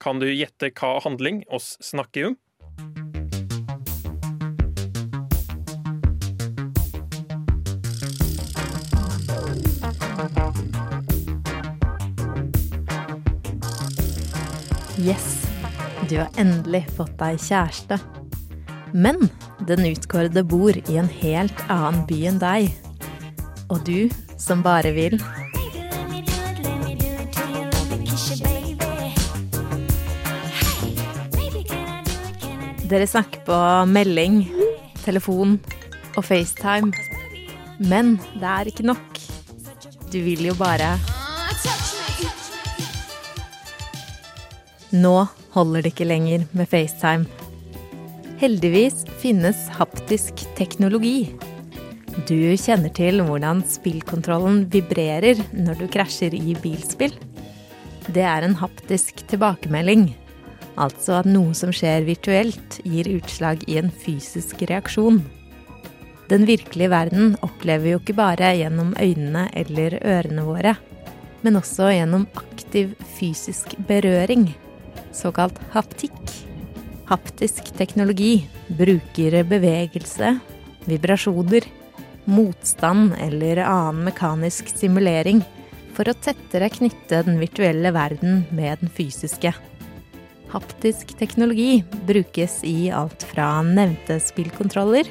Kan 0.03 0.19
du 0.19 0.27
gjette 0.27 0.73
hva 0.75 0.97
handling 1.05 1.45
oss 1.47 1.77
snakker 1.79 2.33
om? 2.33 2.35
Yes, 14.99 15.31
du 16.11 16.19
har 16.19 16.43
endelig 16.43 16.83
fått 16.99 17.15
deg 17.23 17.39
kjæreste. 17.39 18.01
Men 18.95 19.29
den 19.67 19.85
utkårede 19.89 20.43
bor 20.45 20.77
i 20.77 20.97
en 20.99 21.09
helt 21.21 21.65
annen 21.69 22.03
by 22.09 22.19
enn 22.29 22.39
deg. 22.41 22.69
Og 23.69 23.81
du, 23.87 24.09
som 24.37 24.61
bare 24.65 24.93
vil 24.95 25.19
Dere 32.85 33.07
snakker 33.09 33.41
på 33.47 33.55
melding, 33.89 34.43
telefon 35.01 35.55
og 36.13 36.21
FaceTime. 36.27 36.91
Men 37.81 38.19
det 38.37 38.45
er 38.45 38.69
ikke 38.69 38.85
nok. 38.85 39.17
Du 40.13 40.19
vil 40.21 40.45
jo 40.45 40.53
bare 40.59 40.93
Nå 44.93 45.25
holder 45.55 45.81
det 45.81 45.91
ikke 45.91 46.07
lenger 46.07 46.45
med 46.53 46.69
FaceTime. 46.71 47.44
Heldigvis 48.45 48.99
finnes 49.17 49.57
haptisk 49.73 50.43
teknologi. 50.53 51.31
Du 52.29 52.37
kjenner 52.61 52.91
til 52.93 53.23
hvordan 53.25 53.63
spillkontrollen 53.65 54.59
vibrerer 54.69 55.41
når 55.55 55.79
du 55.79 55.85
krasjer 55.89 56.35
i 56.37 56.53
bilspill. 56.61 57.15
Det 58.05 58.21
er 58.21 58.45
en 58.45 58.53
haptisk 58.59 59.23
tilbakemelding. 59.31 60.11
Altså 60.77 61.23
at 61.23 61.31
noe 61.31 61.57
som 61.57 61.73
skjer 61.73 62.05
virtuelt, 62.05 62.77
gir 62.85 63.09
utslag 63.15 63.65
i 63.65 63.79
en 63.81 63.89
fysisk 63.89 64.61
reaksjon. 64.69 65.23
Den 66.29 66.45
virkelige 66.45 66.93
verden 66.93 67.33
opplever 67.41 67.87
vi 67.87 67.95
jo 67.95 68.03
ikke 68.03 68.19
bare 68.21 68.53
gjennom 68.59 68.93
øynene 68.93 69.47
eller 69.57 69.97
ørene 70.05 70.45
våre, 70.45 70.77
men 71.41 71.57
også 71.57 71.95
gjennom 71.97 72.29
aktiv 72.37 72.93
fysisk 73.17 73.73
berøring, 73.89 74.51
såkalt 75.17 75.57
haptikk. 75.73 76.44
Haptisk 77.05 77.67
teknologi 77.77 78.47
bruker 78.73 79.43
bevegelse, 79.45 80.39
vibrasjoner, 80.89 81.67
motstand 82.25 83.13
eller 83.21 83.61
annen 83.61 84.07
mekanisk 84.07 84.71
simulering 84.73 85.43
for 85.93 86.09
å 86.09 86.15
tettere 86.17 86.71
knytte 86.73 87.21
den 87.27 87.37
virtuelle 87.37 87.91
verden 87.93 88.41
med 88.49 88.81
den 88.81 88.89
fysiske. 88.89 89.53
Haptisk 90.49 91.13
teknologi 91.19 91.83
brukes 92.09 92.63
i 92.65 92.89
alt 92.89 93.21
fra 93.29 93.61
nevnte 93.61 94.17
spillkontroller 94.23 95.05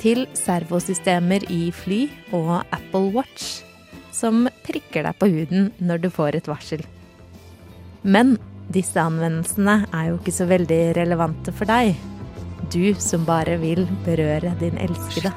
til 0.00 0.24
servosystemer 0.40 1.44
i 1.52 1.68
fly 1.68 2.06
og 2.32 2.62
Apple 2.72 3.12
Watch, 3.12 3.60
som 4.08 4.46
prikker 4.64 5.04
deg 5.04 5.20
på 5.20 5.28
huden 5.28 5.72
når 5.84 6.06
du 6.06 6.12
får 6.16 6.40
et 6.40 6.48
varsel. 6.48 6.80
Men 8.00 8.38
disse 8.72 8.98
anvendelsene 9.00 9.84
er 9.94 10.10
jo 10.10 10.18
ikke 10.18 10.34
så 10.34 10.46
veldig 10.50 10.80
relevante 10.98 11.54
for 11.54 11.68
deg. 11.70 11.94
Du 12.72 12.94
som 12.98 13.26
bare 13.26 13.58
vil 13.62 13.84
berøre 14.06 14.54
din 14.60 14.78
elskede. 14.82 15.32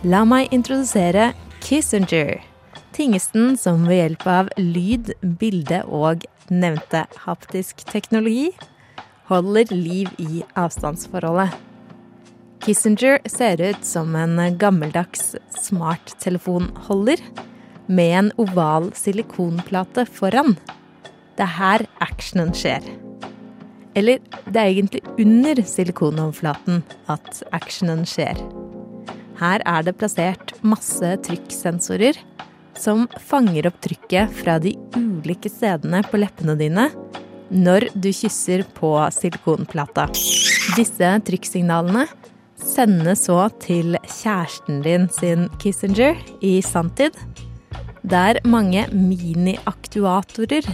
La 0.00 0.22
meg 0.24 0.48
introdusere 0.56 1.34
Kissinger. 1.60 2.38
Tingesten 2.96 3.58
som 3.60 3.84
ved 3.84 4.00
hjelp 4.00 4.26
av 4.32 4.48
lyd, 4.56 5.12
bilde 5.20 5.82
og 5.84 6.24
nevnte 6.48 7.04
haptisk 7.26 7.84
teknologi 7.92 8.48
holder 9.30 9.74
liv 9.74 10.08
i 10.18 10.42
avstandsforholdet. 10.58 11.69
Kissinger 12.60 13.18
ser 13.24 13.60
ut 13.60 13.84
som 13.84 14.16
en 14.16 14.36
gammeldags 14.58 15.36
smarttelefonholder 15.62 17.22
med 17.88 18.18
en 18.18 18.28
oval 18.36 18.90
silikonplate 18.94 20.04
foran. 20.04 20.58
Det 21.38 21.46
er 21.46 21.54
her 21.56 21.86
actionen 22.04 22.52
skjer. 22.52 22.84
Eller 23.96 24.20
det 24.44 24.60
er 24.60 24.74
egentlig 24.74 25.00
under 25.16 25.62
silikonoverflaten 25.66 26.82
at 27.10 27.40
actionen 27.56 28.04
skjer. 28.06 28.36
Her 29.40 29.64
er 29.64 29.86
det 29.86 29.96
plassert 29.96 30.52
masse 30.60 31.16
trykksensorer 31.24 32.20
som 32.76 33.08
fanger 33.24 33.70
opp 33.70 33.80
trykket 33.82 34.36
fra 34.36 34.60
de 34.60 34.76
ulike 34.98 35.48
stedene 35.48 36.04
på 36.06 36.20
leppene 36.20 36.60
dine 36.60 36.90
når 37.50 37.88
du 37.96 38.12
kysser 38.14 38.62
på 38.76 38.92
silikonplata. 39.16 40.10
Disse 40.76 41.08
trykksignalene 41.26 42.04
sendes 42.70 43.24
så 43.26 43.48
til 43.62 43.96
kjæresten 44.06 44.80
din 44.84 45.08
sin 45.12 45.48
Kissinger 45.60 46.18
i 46.44 46.60
sanntid, 46.64 47.16
der 48.06 48.40
mange 48.48 48.86
mini-aktuatorer 48.94 50.68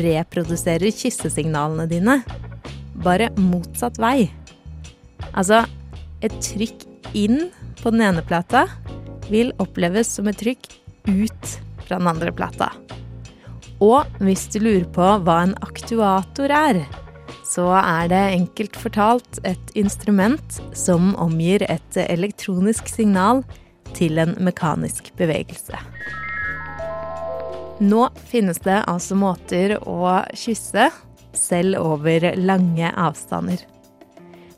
reproduserer 0.00 0.92
kyssesignalene 0.94 1.88
dine, 1.90 2.20
bare 3.02 3.30
motsatt 3.40 3.98
vei. 4.00 4.28
Altså, 5.32 5.64
et 6.22 6.36
trykk 6.44 6.84
inn 7.16 7.48
på 7.80 7.92
den 7.94 8.04
ene 8.04 8.22
plata 8.26 8.66
vil 9.30 9.54
oppleves 9.62 10.10
som 10.16 10.28
et 10.30 10.38
trykk 10.40 10.68
ut 11.08 11.56
fra 11.86 11.98
den 11.98 12.10
andre 12.10 12.32
plata. 12.36 12.70
Og 13.80 14.04
hvis 14.20 14.44
du 14.52 14.60
lurer 14.60 14.86
på 14.92 15.06
hva 15.24 15.40
en 15.46 15.56
aktuator 15.64 16.52
er, 16.52 16.82
så 17.50 17.66
er 17.80 18.10
det 18.12 18.20
enkelt 18.36 18.78
fortalt 18.78 19.40
et 19.48 19.72
instrument 19.78 20.60
som 20.76 21.14
omgir 21.18 21.64
et 21.66 21.98
elektronisk 22.06 22.90
signal 22.90 23.42
til 23.96 24.20
en 24.22 24.36
mekanisk 24.38 25.10
bevegelse. 25.18 25.78
Nå 27.80 28.06
finnes 28.28 28.60
det 28.62 28.82
altså 28.90 29.16
måter 29.16 29.78
å 29.88 30.20
kysse, 30.36 30.90
selv 31.30 31.78
over 31.78 32.24
lange 32.36 32.90
avstander. 32.98 33.60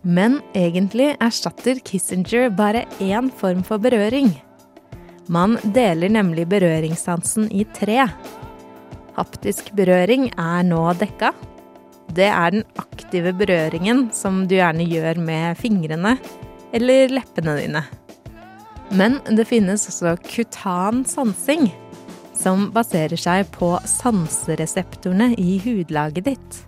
Men 0.02 0.40
egentlig 0.59 1.12
erstatter 1.22 1.78
Kissinger 1.85 2.48
bare 2.57 2.87
én 2.98 3.28
form 3.38 3.61
for 3.62 3.78
berøring. 3.78 4.33
Man 5.31 5.59
deler 5.76 6.11
nemlig 6.11 6.48
berøringssansen 6.50 7.46
i 7.55 7.62
tre. 7.76 8.09
Haptisk 9.14 9.70
berøring 9.78 10.33
er 10.33 10.66
nå 10.66 10.83
dekka. 10.98 11.31
Det 12.12 12.29
er 12.29 12.53
den 12.53 12.64
aktive 12.81 13.33
berøringen 13.37 14.11
som 14.12 14.42
du 14.48 14.57
gjerne 14.59 14.85
gjør 14.85 15.20
med 15.22 15.57
fingrene 15.61 16.16
eller 16.77 17.12
leppene 17.12 17.57
dine. 17.57 17.85
Men 18.92 19.16
det 19.33 19.46
finnes 19.48 19.87
også 19.88 20.18
kutan 20.27 21.07
sansing, 21.09 21.70
som 22.37 22.66
baserer 22.75 23.16
seg 23.20 23.48
på 23.55 23.70
sansereseptorene 23.88 25.31
i 25.40 25.57
hudlaget 25.64 26.29
ditt. 26.29 26.59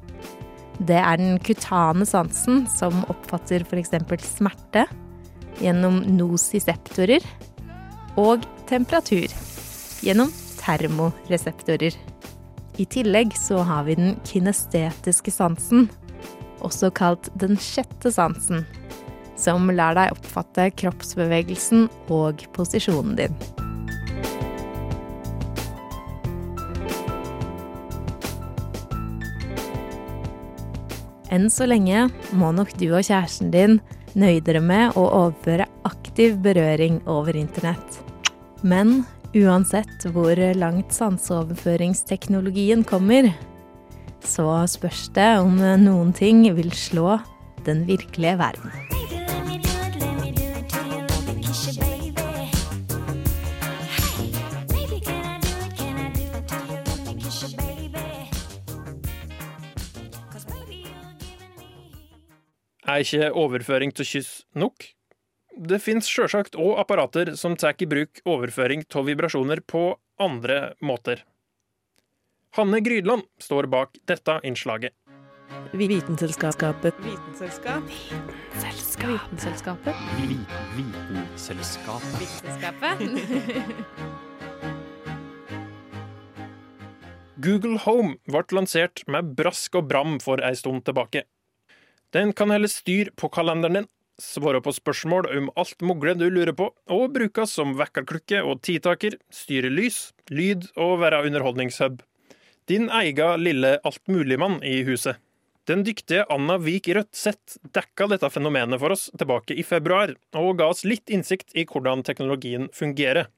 Det 0.80 0.96
er 0.96 1.20
den 1.20 1.36
kutane 1.44 2.06
sansen 2.08 2.64
som 2.72 3.04
oppfatter 3.12 3.66
f.eks. 3.68 3.92
smerte 4.24 4.86
gjennom 5.60 6.00
nosiseptorer 6.16 7.26
og 8.20 8.48
temperatur 8.70 9.28
gjennom 10.04 10.32
termoreseptorer. 10.60 11.94
I 12.74 12.84
tillegg 12.90 13.36
så 13.38 13.60
har 13.62 13.84
vi 13.86 13.94
den 13.94 14.16
kinestetiske 14.26 15.30
sansen, 15.30 15.86
også 16.58 16.90
kalt 16.90 17.28
den 17.38 17.54
sjette 17.60 18.10
sansen, 18.10 18.64
som 19.38 19.70
lar 19.70 19.94
deg 19.94 20.14
oppfatte 20.16 20.70
kroppsbevegelsen 20.80 21.86
og 22.14 22.42
posisjonen 22.56 23.14
din. 23.20 23.38
Enn 31.34 31.46
så 31.50 31.66
lenge 31.66 32.08
må 32.34 32.50
nok 32.54 32.74
du 32.78 32.88
og 32.92 33.06
kjæresten 33.06 33.54
din 33.54 33.80
nøye 34.18 34.42
dere 34.42 34.62
med 34.62 34.98
å 34.98 35.06
overføre 35.08 35.66
aktiv 35.86 36.36
berøring 36.42 37.00
over 37.10 37.34
internett. 37.38 38.02
Men 38.62 39.02
uansett 39.34 40.06
hvor 40.14 40.38
langt 40.54 40.94
sanseoverføringsteknologien 40.94 42.84
kommer, 42.86 43.32
så 44.24 44.64
spørs 44.70 45.08
det 45.16 45.30
om 45.42 45.58
noen 45.82 46.14
ting 46.16 46.46
vil 46.56 46.72
slå 46.72 47.18
den 47.66 47.84
virkelige 47.88 48.38
verden. 48.38 48.70
Er 62.84 63.00
ikke 63.00 63.32
overføring 63.32 63.94
til 63.96 64.06
kyss 64.06 64.42
nok? 64.54 64.84
Det 65.64 65.78
fins 65.80 66.04
sjølsagt 66.10 66.58
òg 66.60 66.76
apparater 66.82 67.30
som 67.40 67.54
tar 67.56 67.72
i 67.80 67.86
bruk 67.88 68.20
overføring 68.28 68.82
av 68.84 69.06
vibrasjoner 69.08 69.62
på 69.64 69.96
andre 70.20 70.74
måter. 70.84 71.24
Hanne 72.58 72.82
Grydland 72.84 73.24
står 73.40 73.64
bak 73.72 73.96
dette 74.04 74.40
innslaget. 74.44 74.92
Vitenselskapet. 75.72 76.92
Vitenselskap. 77.00 77.88
Vitenselskapet. 77.88 79.96
Vitenselskapet. 80.76 82.20
Vitenselskapet. 82.20 83.00
Google 87.44 87.78
Home 87.86 88.16
ble 88.28 88.44
lansert 88.52 89.08
med 89.08 89.32
brask 89.36 89.74
og 89.80 89.88
bram 89.88 90.20
for 90.20 90.40
ei 90.44 90.54
stund 90.60 90.84
tilbake. 90.84 91.24
Den 92.14 92.32
kan 92.36 92.50
helle 92.52 92.68
styr 92.70 93.10
på 93.16 93.28
kalenderen 93.32 93.74
din, 93.80 93.88
svare 94.20 94.60
på 94.62 94.72
spørsmål 94.74 95.28
om 95.36 95.50
alt 95.58 95.82
mulig 95.82 96.16
du 96.20 96.28
lurer 96.30 96.54
på, 96.56 96.70
og 96.90 97.12
brukes 97.14 97.54
som 97.56 97.74
vekkerklokke 97.78 98.42
og 98.44 98.62
tidtaker, 98.66 99.18
styre 99.32 99.70
lys, 99.72 100.12
lyd 100.30 100.68
og 100.76 101.00
være 101.02 101.24
underholdningshub. 101.26 102.02
Din 102.70 102.88
egen 102.88 103.44
lille 103.44 103.76
altmuligmann 103.84 104.62
i 104.64 104.82
huset. 104.88 105.20
Den 105.68 105.80
dyktige 105.84 106.26
Anna 106.28 106.58
Vik 106.60 106.90
Rødseth 106.92 107.56
dekka 107.72 108.08
dette 108.12 108.28
fenomenet 108.28 108.80
for 108.80 108.92
oss 108.92 109.06
tilbake 109.16 109.56
i 109.56 109.64
februar, 109.64 110.12
og 110.36 110.58
ga 110.60 110.68
oss 110.68 110.84
litt 110.84 111.08
innsikt 111.08 111.56
i 111.56 111.64
hvordan 111.64 112.04
teknologien 112.04 112.68
fungerer. 112.76 113.30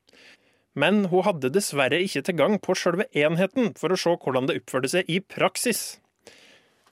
Men 0.75 1.07
hun 1.13 1.25
hadde 1.25 1.53
dessverre 1.55 2.03
ikke 2.03 2.25
tilgang 2.27 2.59
på 2.61 2.75
sjølve 2.77 3.07
enheten 3.17 3.73
for 3.79 3.95
å 3.95 4.01
se 4.01 4.17
hvordan 4.19 4.51
det 4.51 4.59
oppførte 4.61 4.91
seg 4.93 5.09
i 5.09 5.21
praksis. 5.23 6.01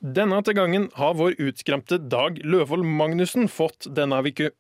Denne 0.05 0.37
til 0.45 0.53
gangen 0.53 0.83
har 0.99 1.15
vår 1.17 1.39
utskremte 1.41 1.97
Dag 2.13 2.37
Løvold 2.45 2.85
Magnussen 2.85 3.47
fått 3.49 3.87
denne 3.97 4.19
uka. 4.21 4.51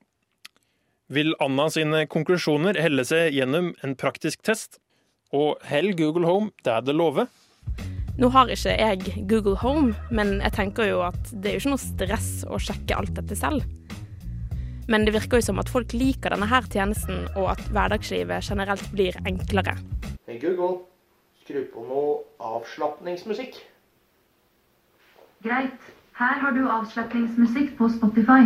Vil 1.12 1.34
Anna 1.36 1.66
sine 1.68 2.06
konklusjoner 2.08 2.78
helle 2.80 3.04
seg 3.04 3.36
gjennom 3.36 3.74
en 3.84 3.92
praktisk 3.92 4.40
test? 4.40 4.78
Og 5.36 5.60
hell 5.68 5.90
Google 5.98 6.24
Home 6.24 6.48
det 6.64 6.78
det 6.86 6.94
lover? 6.96 7.28
Nå 8.16 8.30
har 8.32 8.48
ikke 8.54 8.72
jeg 8.72 9.26
Google 9.28 9.58
Home, 9.60 9.92
men 10.08 10.38
jeg 10.46 10.56
tenker 10.56 10.88
jo 10.88 11.02
at 11.04 11.28
det 11.34 11.52
er 11.52 11.58
jo 11.58 11.64
ikke 11.66 11.74
noe 11.74 11.84
stress 11.84 12.30
å 12.48 12.62
sjekke 12.64 12.96
alt 12.96 13.12
dette 13.20 13.36
selv. 13.36 13.68
Men 14.88 15.04
det 15.04 15.12
virker 15.12 15.42
jo 15.42 15.48
som 15.50 15.60
at 15.60 15.68
folk 15.68 15.92
liker 15.92 16.32
denne 16.32 16.48
her 16.48 16.64
tjenesten, 16.72 17.28
og 17.36 17.52
at 17.52 17.62
hverdagslivet 17.68 18.48
generelt 18.48 18.88
blir 18.96 19.20
enklere. 19.28 19.76
Hey 20.24 20.40
Google, 20.40 20.86
skru 21.44 21.66
på 21.68 21.84
noe 21.92 22.18
avslapningsmusikk. 22.40 23.60
Greit. 25.44 25.80
Her 26.16 26.38
har 26.40 26.50
du 26.50 26.68
avslappingsmusikk 26.68 27.76
på 27.78 27.88
Spotify. 27.88 28.44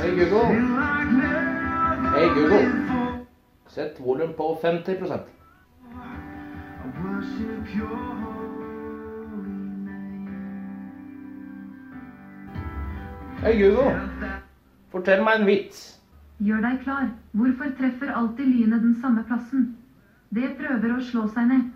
Hei 0.00 0.10
Google. 0.18 0.46
Hei 2.14 2.28
Google. 2.36 2.60
Sett 3.68 4.00
volum 4.00 4.32
på 4.36 4.58
50% 4.62 5.18
Hei 13.42 13.52
Google. 13.62 14.00
Fortell 14.90 15.24
meg 15.24 15.42
en 15.42 15.46
vits. 15.46 15.82
Gjør 16.38 16.64
deg 16.64 16.80
klar. 16.86 17.04
Hvorfor 17.32 17.76
treffer 17.82 18.16
alltid 18.16 18.46
lynet 18.46 18.80
den 18.80 18.96
samme 19.02 19.26
plassen? 19.28 19.76
Det 20.30 20.54
prøver 20.56 20.96
å 20.96 21.04
slå 21.10 21.26
seg 21.36 21.52
ned. 21.52 21.68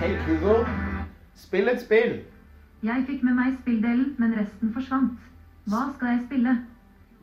Hei 0.00 0.16
Google. 0.26 0.66
Spill 1.34 1.68
et 1.68 1.80
spill. 1.82 2.20
Jeg 2.84 3.04
fikk 3.06 3.22
med 3.24 3.34
meg 3.34 3.54
spilldelen, 3.62 4.14
men 4.18 4.34
resten 4.38 4.72
forsvant. 4.74 5.18
Hva 5.70 5.84
skal 5.96 6.08
jeg 6.14 6.20
spille? 6.26 6.52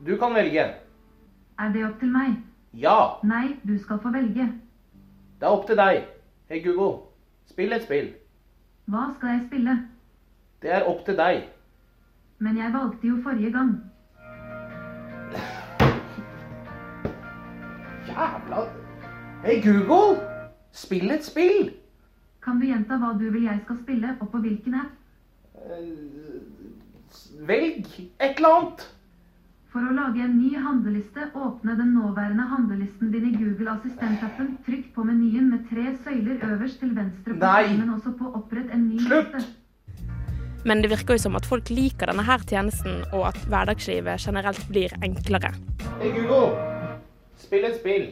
Du 0.07 0.15
kan 0.17 0.33
velge. 0.35 0.63
Er 1.59 1.71
det 1.73 1.85
opp 1.85 1.99
til 2.01 2.09
meg? 2.11 2.35
Ja, 2.73 2.97
Nei, 3.23 3.57
du 3.67 3.77
skal 3.83 3.99
få 3.99 4.09
velge. 4.09 4.47
det 5.39 5.47
er 5.47 5.51
opp 5.51 5.67
til 5.67 5.77
deg. 5.77 6.03
Hei 6.49 6.59
Google. 6.65 7.03
Spill 7.49 7.73
et 7.73 7.83
spill. 7.83 8.11
Hva 8.85 9.07
skal 9.17 9.29
jeg 9.35 9.43
spille? 9.47 9.77
Det 10.61 10.71
er 10.73 10.83
opp 10.89 11.05
til 11.05 11.17
deg. 11.17 11.43
Men 12.39 12.57
jeg 12.57 12.73
valgte 12.73 13.07
jo 13.07 13.17
forrige 13.23 13.51
gang. 13.51 13.75
Jævla 18.07 18.65
Hei 19.43 19.59
Google. 19.61 20.19
Spill 20.71 21.11
et 21.11 21.25
spill. 21.25 21.71
Kan 22.45 22.59
du 22.61 22.65
gjenta 22.69 22.97
hva 23.01 23.11
du 23.19 23.27
vil 23.33 23.45
jeg 23.47 23.59
skal 23.65 23.77
spille, 23.83 24.15
og 24.21 24.29
på 24.33 24.41
hvilken 24.43 24.77
app? 24.81 24.97
Velg 27.47 27.87
et 28.21 28.37
eller 28.39 28.55
annet. 28.57 28.83
For 29.71 29.87
å 29.87 29.93
lage 29.95 30.19
en 30.25 30.33
ny 30.35 30.49
handleliste, 30.59 31.29
åpne 31.37 31.77
den 31.79 31.93
nåværende 31.95 32.43
handlelisten 32.51 33.11
din 33.13 33.29
i 33.29 33.33
Google 33.37 33.71
Assistent-appen. 33.77 34.55
Trykk 34.65 34.89
på 34.95 35.05
menyen 35.07 35.47
med 35.53 35.63
tre 35.69 35.93
søyler 36.03 36.41
øverst 36.49 36.81
til 36.81 36.91
venstre 36.97 37.35
på 37.37 37.39
Nei. 37.45 37.77
men 37.77 37.93
også 37.95 38.11
på 38.19 38.33
opprett 38.35 38.73
en 38.75 38.89
ny 38.89 38.99
Slutt! 39.05 39.31
liste. 39.37 39.57
Men 40.67 40.83
det 40.83 40.91
virker 40.91 41.15
jo 41.17 41.23
som 41.23 41.37
at 41.39 41.47
folk 41.49 41.71
liker 41.73 42.11
denne 42.11 42.25
her 42.27 42.43
tjenesten, 42.45 42.99
og 43.15 43.29
at 43.31 43.39
hverdagslivet 43.49 44.21
generelt 44.27 44.65
blir 44.69 44.91
enklere. 45.01 45.53
Hei 46.01 46.11
Google. 46.17 46.51
Spill 47.41 47.65
et 47.71 47.79
spill. 47.79 48.11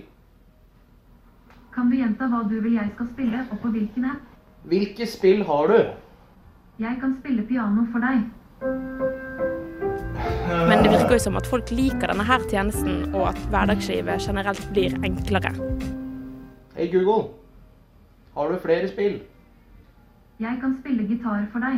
Kan 1.80 1.88
du 1.88 1.96
gjenta 1.96 2.28
hva 2.28 2.42
du 2.44 2.58
vil 2.60 2.74
jeg 2.76 2.90
skal 2.92 3.08
spille, 3.08 3.38
og 3.54 3.60
på 3.64 3.70
hvilken 3.72 4.06
app? 4.10 4.24
Hvilke 4.68 5.06
spill 5.08 5.46
har 5.48 5.70
du? 5.72 5.78
Jeg 6.84 6.98
kan 7.00 7.14
spille 7.22 7.44
piano 7.48 7.86
for 7.94 8.04
deg. 8.04 8.26
Men 10.68 10.82
det 10.84 10.90
virker 10.92 11.14
jo 11.16 11.20
som 11.24 11.38
at 11.40 11.46
folk 11.48 11.70
liker 11.72 12.12
denne 12.12 12.26
her 12.28 12.44
tjenesten, 12.52 12.98
og 13.16 13.30
at 13.30 13.40
hverdagslivet 13.54 14.26
generelt 14.26 14.66
blir 14.74 14.98
enklere. 15.08 15.54
Hei, 16.76 16.90
Google. 16.92 17.30
Har 18.36 18.52
du 18.52 18.58
flere 18.60 18.90
spill? 18.92 19.16
Jeg 20.44 20.60
kan 20.60 20.74
spille 20.82 21.06
gitar 21.08 21.46
for 21.54 21.64
deg. 21.64 21.78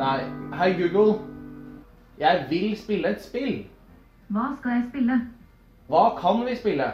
Nei. 0.00 0.18
Hei, 0.58 0.72
Google. 0.80 1.20
Jeg 2.18 2.48
vil 2.50 2.74
spille 2.82 3.14
et 3.14 3.22
spill. 3.22 3.54
Hva 4.34 4.48
skal 4.58 4.80
jeg 4.80 4.84
spille? 4.90 5.20
Hva 5.92 6.14
kan 6.16 6.38
vi 6.46 6.54
spille? 6.56 6.86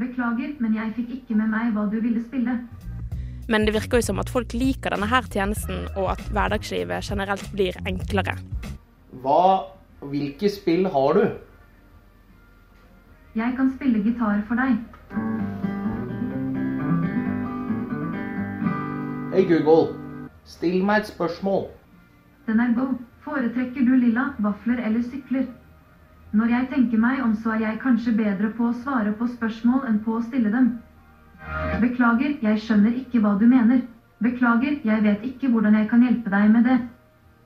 Beklager, 0.00 0.54
men 0.56 0.72
jeg 0.72 0.94
fikk 0.96 1.10
ikke 1.18 1.34
med 1.36 1.50
meg 1.52 1.74
hva 1.74 1.82
du 1.92 1.98
ville 2.00 2.22
spille. 2.24 2.54
Men 3.52 3.66
det 3.68 3.74
virker 3.74 4.00
jo 4.00 4.06
som 4.06 4.22
at 4.22 4.30
folk 4.32 4.54
liker 4.56 4.94
denne 4.94 5.10
her 5.10 5.26
tjenesten, 5.28 5.82
og 5.92 6.14
at 6.14 6.22
hverdagslivet 6.32 7.04
generelt 7.04 7.44
blir 7.52 7.76
enklere. 7.84 8.38
Hva 9.20 9.68
Hvilke 10.04 10.48
spill 10.52 10.88
har 10.92 11.14
du? 11.16 11.22
Jeg 13.36 13.54
kan 13.56 13.70
spille 13.76 14.02
gitar 14.04 14.42
for 14.48 14.60
deg. 14.60 14.74
Hei, 19.32 19.44
Google. 19.48 19.96
Still 20.44 20.84
meg 20.84 21.04
et 21.04 21.12
spørsmål. 21.12 21.68
Den 22.46 22.60
er 22.60 22.74
god. 22.76 22.96
Foretrekker 23.24 23.84
du 23.84 23.94
lilla, 23.96 24.26
vafler 24.44 24.84
eller 24.84 25.04
sykler? 25.08 25.46
Når 26.34 26.48
jeg 26.50 26.66
tenker 26.72 26.98
meg 26.98 27.20
om, 27.22 27.34
så 27.38 27.52
er 27.54 27.60
jeg 27.62 27.76
kanskje 27.78 28.12
bedre 28.18 28.48
på 28.56 28.66
å 28.66 28.74
svare 28.74 29.12
på 29.14 29.28
spørsmål 29.36 29.84
enn 29.86 30.00
på 30.02 30.16
å 30.16 30.22
stille 30.24 30.50
dem. 30.50 30.72
Beklager, 31.78 32.32
jeg 32.42 32.62
skjønner 32.64 32.96
ikke 32.98 33.20
hva 33.22 33.36
du 33.38 33.44
mener. 33.46 33.84
Beklager, 34.24 34.80
jeg 34.82 35.04
vet 35.04 35.22
ikke 35.28 35.52
hvordan 35.52 35.76
jeg 35.78 35.86
kan 35.92 36.02
hjelpe 36.02 36.32
deg 36.32 36.48
med 36.56 36.66
det. 36.66 36.78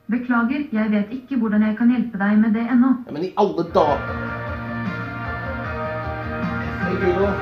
Beklager, 0.09 0.62
jeg 0.72 0.92
vet 0.94 1.12
ikke 1.18 1.37
hvordan 1.42 1.66
jeg 1.66 1.77
kan 1.77 1.92
hjelpe 1.92 2.20
deg 2.22 2.40
med 2.40 2.57
det 2.57 2.64
ennå. 2.64 2.94
Ja, 3.05 3.12
men 3.18 3.27
i 3.29 3.33
alle 3.37 3.66
dager 3.74 4.24
Hei, 6.81 6.94
Google. 7.03 7.33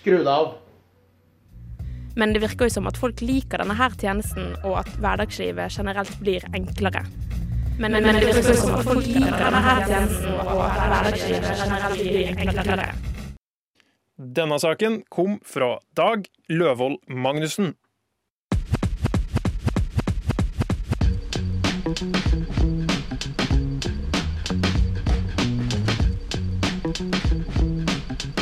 Skru 0.00 0.16
det 0.18 0.34
av. 0.34 0.56
Men 2.18 2.34
det 2.34 2.42
virker 2.42 2.66
jo 2.66 2.74
som 2.80 2.90
at 2.90 2.98
folk 2.98 3.22
liker 3.22 3.62
denne 3.62 3.78
her 3.78 3.94
tjenesten, 4.02 4.56
og 4.66 4.80
at 4.82 4.90
hverdagslivet 4.98 5.78
generelt 5.78 6.18
blir 6.24 6.42
enklere. 6.50 7.06
Men, 7.78 7.92
men, 7.92 8.02
men 8.02 8.14
det 8.14 8.26
virker 8.26 8.48
jo 8.52 8.56
som 8.60 8.74
at 8.76 8.84
folk 8.86 9.06
liker 9.06 9.38
denne 9.38 9.60
her 9.64 9.80
tjenesten, 9.88 10.34
og 10.42 10.60
hverdagslivet 10.62 11.62
generelt 11.62 12.02
blir 12.02 12.28
enklere. 12.32 12.88
Denne 14.38 14.58
saken 14.62 15.00
kom 15.10 15.38
fra 15.44 15.78
Dag 15.96 16.28
Løvold 16.48 17.00
Magnussen. 17.08 17.74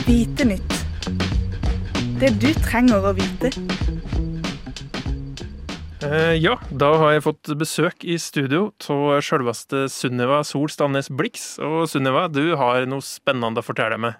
Vite 0.06 0.44
nytt. 0.44 0.74
Det 2.20 2.34
du 2.42 2.50
trenger 2.60 3.06
å 3.08 3.14
vite. 3.16 3.54
Eh, 6.00 6.34
ja, 6.40 6.54
da 6.72 6.94
har 6.96 7.10
jeg 7.12 7.22
fått 7.26 7.48
besøk 7.60 8.04
i 8.08 8.14
studio 8.16 8.70
av 8.88 9.18
sjølveste 9.20 9.82
Sunniva 9.92 10.38
Sol 10.48 10.70
Stamnes 10.72 11.10
Blix. 11.12 11.58
Og 11.60 11.84
Sunniva, 11.92 12.22
du 12.32 12.54
har 12.56 12.86
noe 12.88 13.04
spennende 13.04 13.60
å 13.60 13.66
fortelle 13.66 13.98
meg. 14.00 14.16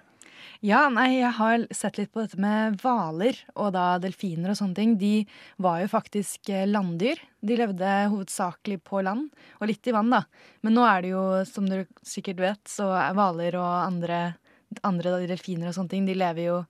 Ja, 0.61 0.83
nei, 0.93 1.07
jeg 1.15 1.33
har 1.39 1.63
sett 1.73 1.97
litt 1.97 2.11
på 2.13 2.21
dette 2.21 2.37
med 2.37 2.75
hvaler 2.83 3.39
og 3.55 3.71
da 3.73 3.95
delfiner 4.03 4.53
og 4.53 4.59
sånne 4.59 4.77
ting. 4.77 4.93
De 5.01 5.23
var 5.57 5.79
jo 5.81 5.89
faktisk 5.89 6.51
eh, 6.53 6.67
landdyr. 6.69 7.17
De 7.41 7.57
levde 7.57 7.95
hovedsakelig 8.13 8.77
på 8.85 9.01
land, 9.07 9.31
og 9.57 9.71
litt 9.71 9.89
i 9.89 9.95
vann, 9.95 10.13
da. 10.13 10.21
Men 10.61 10.77
nå 10.77 10.85
er 10.85 11.01
det 11.01 11.15
jo, 11.15 11.23
som 11.49 11.65
dere 11.65 11.89
sikkert 12.05 12.45
vet, 12.45 12.61
så 12.69 12.91
er 12.93 13.17
hvaler 13.17 13.57
og 13.57 13.71
andre, 13.87 14.21
andre 14.85 15.17
delfiner 15.25 15.71
og 15.71 15.79
sånne 15.79 15.95
ting, 15.95 16.05
de 16.05 16.19
lever 16.21 16.45
jo 16.51 16.61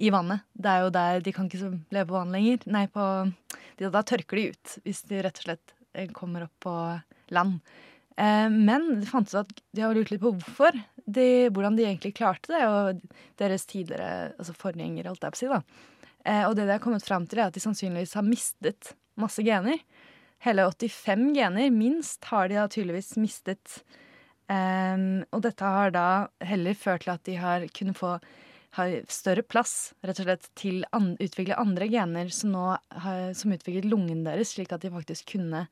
i 0.00 0.10
vannet. 0.12 0.46
Det 0.52 0.70
er 0.72 0.84
jo 0.84 0.94
der 0.94 1.20
De 1.24 1.34
kan 1.36 1.48
ikke 1.50 1.74
leve 1.92 2.08
på 2.08 2.16
vann 2.16 2.34
lenger. 2.34 2.64
Nei, 2.72 2.86
på 2.92 3.04
de, 3.76 3.90
Da 3.92 4.02
tørker 4.06 4.40
de 4.40 4.48
ut, 4.54 4.74
hvis 4.86 5.04
de 5.10 5.22
rett 5.26 5.42
og 5.42 5.48
slett 5.48 5.74
eh, 5.92 6.10
kommer 6.16 6.46
opp 6.46 6.66
på 6.66 6.74
land. 7.36 7.60
Eh, 8.16 8.48
men 8.52 8.88
det 9.02 9.10
fantes 9.10 9.36
at 9.42 9.52
de 9.76 9.84
har 9.84 9.96
lurt 9.96 10.12
litt 10.12 10.22
på 10.22 10.32
hvorfor. 10.34 10.78
De, 11.10 11.26
hvordan 11.50 11.76
de 11.76 11.86
egentlig 11.88 12.14
klarte 12.16 12.52
det, 12.52 12.62
og 12.68 13.00
deres 13.40 13.66
tidligere 13.68 14.30
altså 14.38 14.54
forgjengere, 14.56 15.10
holdt 15.10 15.26
jeg 15.26 15.34
på 15.34 15.40
å 15.40 15.42
si. 15.42 15.50
da. 15.50 15.62
Eh, 16.24 16.44
og 16.48 16.56
det 16.56 16.66
de 16.66 16.76
har 16.76 16.84
kommet 16.84 17.06
fram 17.06 17.26
til, 17.28 17.40
er 17.40 17.50
at 17.50 17.56
de 17.56 17.64
sannsynligvis 17.64 18.16
har 18.18 18.26
mistet 18.26 18.94
masse 19.20 19.42
gener. 19.44 19.80
Hele 20.44 20.64
85 20.70 21.32
gener, 21.36 21.72
minst, 21.74 22.24
har 22.30 22.48
de 22.48 22.56
da 22.56 22.68
tydeligvis 22.72 23.16
mistet. 23.20 23.82
Um, 24.50 25.20
og 25.30 25.44
dette 25.44 25.62
har 25.62 25.92
da 25.94 26.06
heller 26.42 26.74
ført 26.74 27.04
til 27.04 27.12
at 27.12 27.26
de 27.28 27.36
har 27.38 27.66
kunnet 27.76 27.98
få 27.98 28.16
har 28.78 28.92
større 29.10 29.42
plass 29.42 29.92
rett 30.06 30.20
og 30.22 30.28
slett 30.28 30.50
til 30.58 30.82
å 30.84 30.98
an 31.00 31.08
utvikle 31.22 31.58
andre 31.58 31.88
gener 31.90 32.30
som 32.34 32.52
nå 32.54 32.66
har, 33.04 33.22
som 33.34 33.54
utviklet 33.54 33.88
lungen 33.90 34.22
deres, 34.26 34.54
slik 34.54 34.72
at 34.72 34.84
de 34.84 34.92
faktisk 34.94 35.32
kunne 35.34 35.64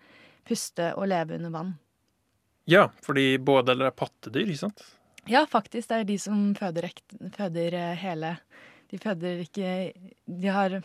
puste 0.49 0.91
og 0.97 1.11
leve 1.13 1.37
under 1.39 1.53
vann. 1.55 1.75
Ja, 2.69 2.89
fordi 3.05 3.39
både 3.41 3.73
eller 3.73 3.89
er 3.89 3.97
pattedyr, 3.97 4.49
ikke 4.49 4.67
sant? 4.67 4.83
Ja, 5.29 5.45
faktisk. 5.49 5.89
Det 5.89 6.01
er 6.01 6.09
de 6.09 6.19
som 6.21 6.51
føder, 6.57 6.89
føder 7.37 7.77
hele 8.01 8.37
De 8.89 8.99
føder 9.01 9.43
ikke 9.45 9.93
De 10.25 10.49
har 10.53 10.79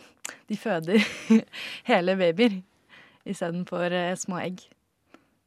De 0.48 0.56
føder 0.60 1.00
hele 1.90 2.16
babyer 2.20 2.60
istedenfor 3.24 3.94
små 4.20 4.36
egg. 4.42 4.66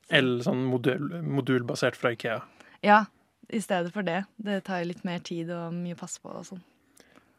Eller 0.09 0.41
sånn 0.41 0.63
modul, 0.65 1.11
modulbasert 1.21 1.97
fra 1.99 2.15
Ikea. 2.15 2.39
Ja, 2.81 3.03
i 3.49 3.61
stedet 3.63 3.93
for 3.95 4.05
det. 4.07 4.23
Det 4.35 4.61
tar 4.67 4.85
litt 4.87 5.03
mer 5.07 5.19
tid 5.23 5.51
og 5.55 5.75
mye 5.75 5.95
å 5.95 5.99
passe 5.99 6.21
på 6.23 6.31
og 6.33 6.45
sånn. 6.47 6.63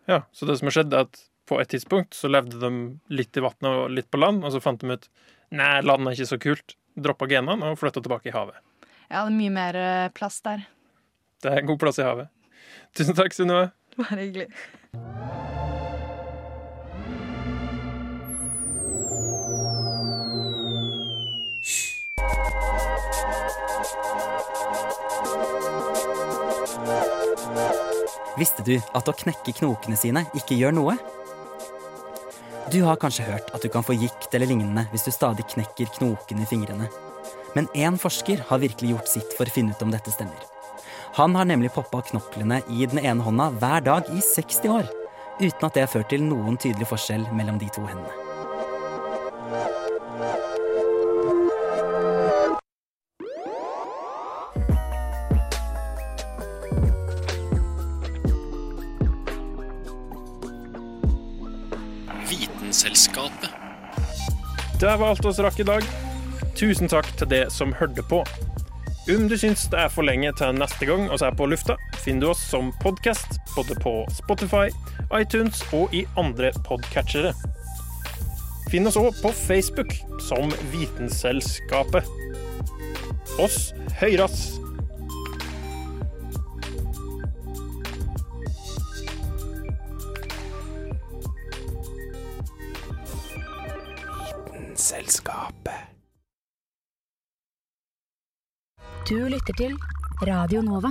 Ja, 0.09 0.23
så 0.33 0.49
det 0.49 0.59
som 0.59 0.71
har 0.71 0.79
skjedd, 0.79 0.95
er 0.95 1.09
at 1.09 1.21
på 1.49 1.59
et 1.61 1.71
tidspunkt 1.73 2.17
så 2.17 2.31
levde 2.31 2.61
de 2.61 2.71
litt 3.13 3.37
i 3.37 3.45
vannet 3.45 3.69
og 3.69 3.93
litt 3.93 4.09
på 4.13 4.21
land, 4.21 4.45
og 4.45 4.53
så 4.55 4.63
fant 4.65 4.81
de 4.81 4.97
ut 4.97 5.09
nei, 5.53 5.81
land 5.85 6.09
er 6.09 6.17
ikke 6.17 6.33
så 6.33 6.41
kult. 6.41 6.77
Droppa 6.99 7.29
genene 7.31 7.73
og 7.73 7.79
flytta 7.81 8.03
tilbake 8.05 8.33
i 8.33 8.35
havet. 8.35 8.59
Ja, 9.09 9.23
det 9.23 9.29
er 9.29 9.37
mye 9.37 9.55
mer 9.55 9.81
plass 10.17 10.41
der. 10.45 10.67
Det 11.45 11.53
er 11.53 11.63
en 11.63 11.71
god 11.71 11.81
plass 11.85 12.01
i 12.01 12.09
havet. 12.09 12.33
Tusen 12.97 13.17
takk, 13.17 13.37
Sunniva. 13.37 13.71
Bare 13.99 14.21
hyggelig. 14.25 14.51
Visste 28.39 28.63
du 28.63 28.77
at 28.79 29.09
å 29.11 29.15
knekke 29.19 29.55
knokene 29.57 29.97
sine 29.99 30.23
ikke 30.39 30.55
gjør 30.55 30.77
noe? 30.77 30.95
Du 32.71 32.83
har 32.85 33.01
kanskje 33.01 33.27
hørt 33.27 33.49
at 33.57 33.65
du 33.65 33.71
kan 33.73 33.83
få 33.83 33.97
gikt 33.99 34.31
eller 34.37 34.51
lignende 34.51 34.85
hvis 34.93 35.09
du 35.09 35.11
stadig 35.11 35.47
knekker 35.55 35.91
knokene 35.97 36.45
i 36.45 36.51
fingrene. 36.51 36.87
Men 37.57 37.67
én 37.75 37.99
forsker 37.99 38.45
har 38.51 38.63
virkelig 38.63 38.93
gjort 38.93 39.11
sitt 39.11 39.35
for 39.35 39.49
å 39.49 39.55
finne 39.57 39.75
ut 39.75 39.83
om 39.83 39.91
dette 39.91 40.15
stemmer. 40.15 40.39
Han 41.19 41.35
har 41.35 41.49
nemlig 41.51 41.73
poppa 41.75 42.05
knoklene 42.13 42.61
i 42.71 42.87
den 42.87 43.03
ene 43.03 43.25
hånda 43.27 43.51
hver 43.59 43.83
dag 43.89 44.15
i 44.15 44.23
60 44.23 44.71
år, 44.77 44.87
uten 45.41 45.67
at 45.67 45.75
det 45.75 45.89
har 45.89 45.93
ført 45.97 46.13
til 46.13 46.23
noen 46.29 46.61
tydelig 46.61 46.93
forskjell 46.93 47.27
mellom 47.35 47.59
de 47.59 47.73
to 47.75 47.89
hendene. 47.89 48.28
Vitenselskapet. 62.29 63.51
Det 64.81 64.97
var 64.99 65.09
alt 65.09 65.25
oss 65.25 65.39
rakk 65.39 65.61
i 65.61 65.67
dag. 65.67 65.87
Tusen 66.59 66.89
takk 66.91 67.09
til 67.19 67.31
det 67.31 67.45
som 67.53 67.73
hørte 67.73 68.05
på. 68.11 68.23
Om 69.09 69.29
du 69.31 69.37
syns 69.41 69.65
det 69.73 69.81
er 69.81 69.89
for 69.89 70.05
lenge 70.05 70.33
til 70.37 70.59
neste 70.61 70.85
gang 70.85 71.07
oss 71.11 71.25
er 71.25 71.33
på 71.33 71.47
lufta, 71.49 71.79
finner 72.05 72.27
du 72.27 72.31
oss 72.35 72.43
som 72.51 72.69
podkast 72.83 73.39
både 73.55 73.79
på 73.81 73.95
Spotify, 74.13 74.69
iTunes 75.17 75.63
og 75.73 75.95
i 75.97 76.05
andre 76.21 76.53
podcatchere. 76.69 77.33
Finn 78.69 78.87
oss 78.87 79.01
òg 79.01 79.17
på 79.23 79.33
Facebook 79.33 79.97
som 80.29 80.53
Vitenselskapet. 80.75 82.05
Oss 83.41 83.71
høyras! 84.03 84.68
Du 99.09 99.17
lytter 99.25 99.55
til 99.57 99.73
Radio 100.23 100.61
Nova. 100.63 100.91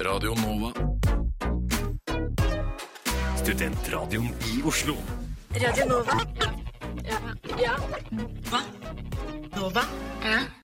Radio 0.00 0.32
Nova. 0.40 0.70
Studentradioen 3.36 4.32
i 4.54 4.62
Oslo. 4.64 4.96
Radio 5.52 5.84
Nova. 5.92 6.16
Ja. 7.04 7.20
ja. 7.60 7.76
Hva? 8.48 8.64
Nova? 9.60 9.84
Ja. 10.24 10.61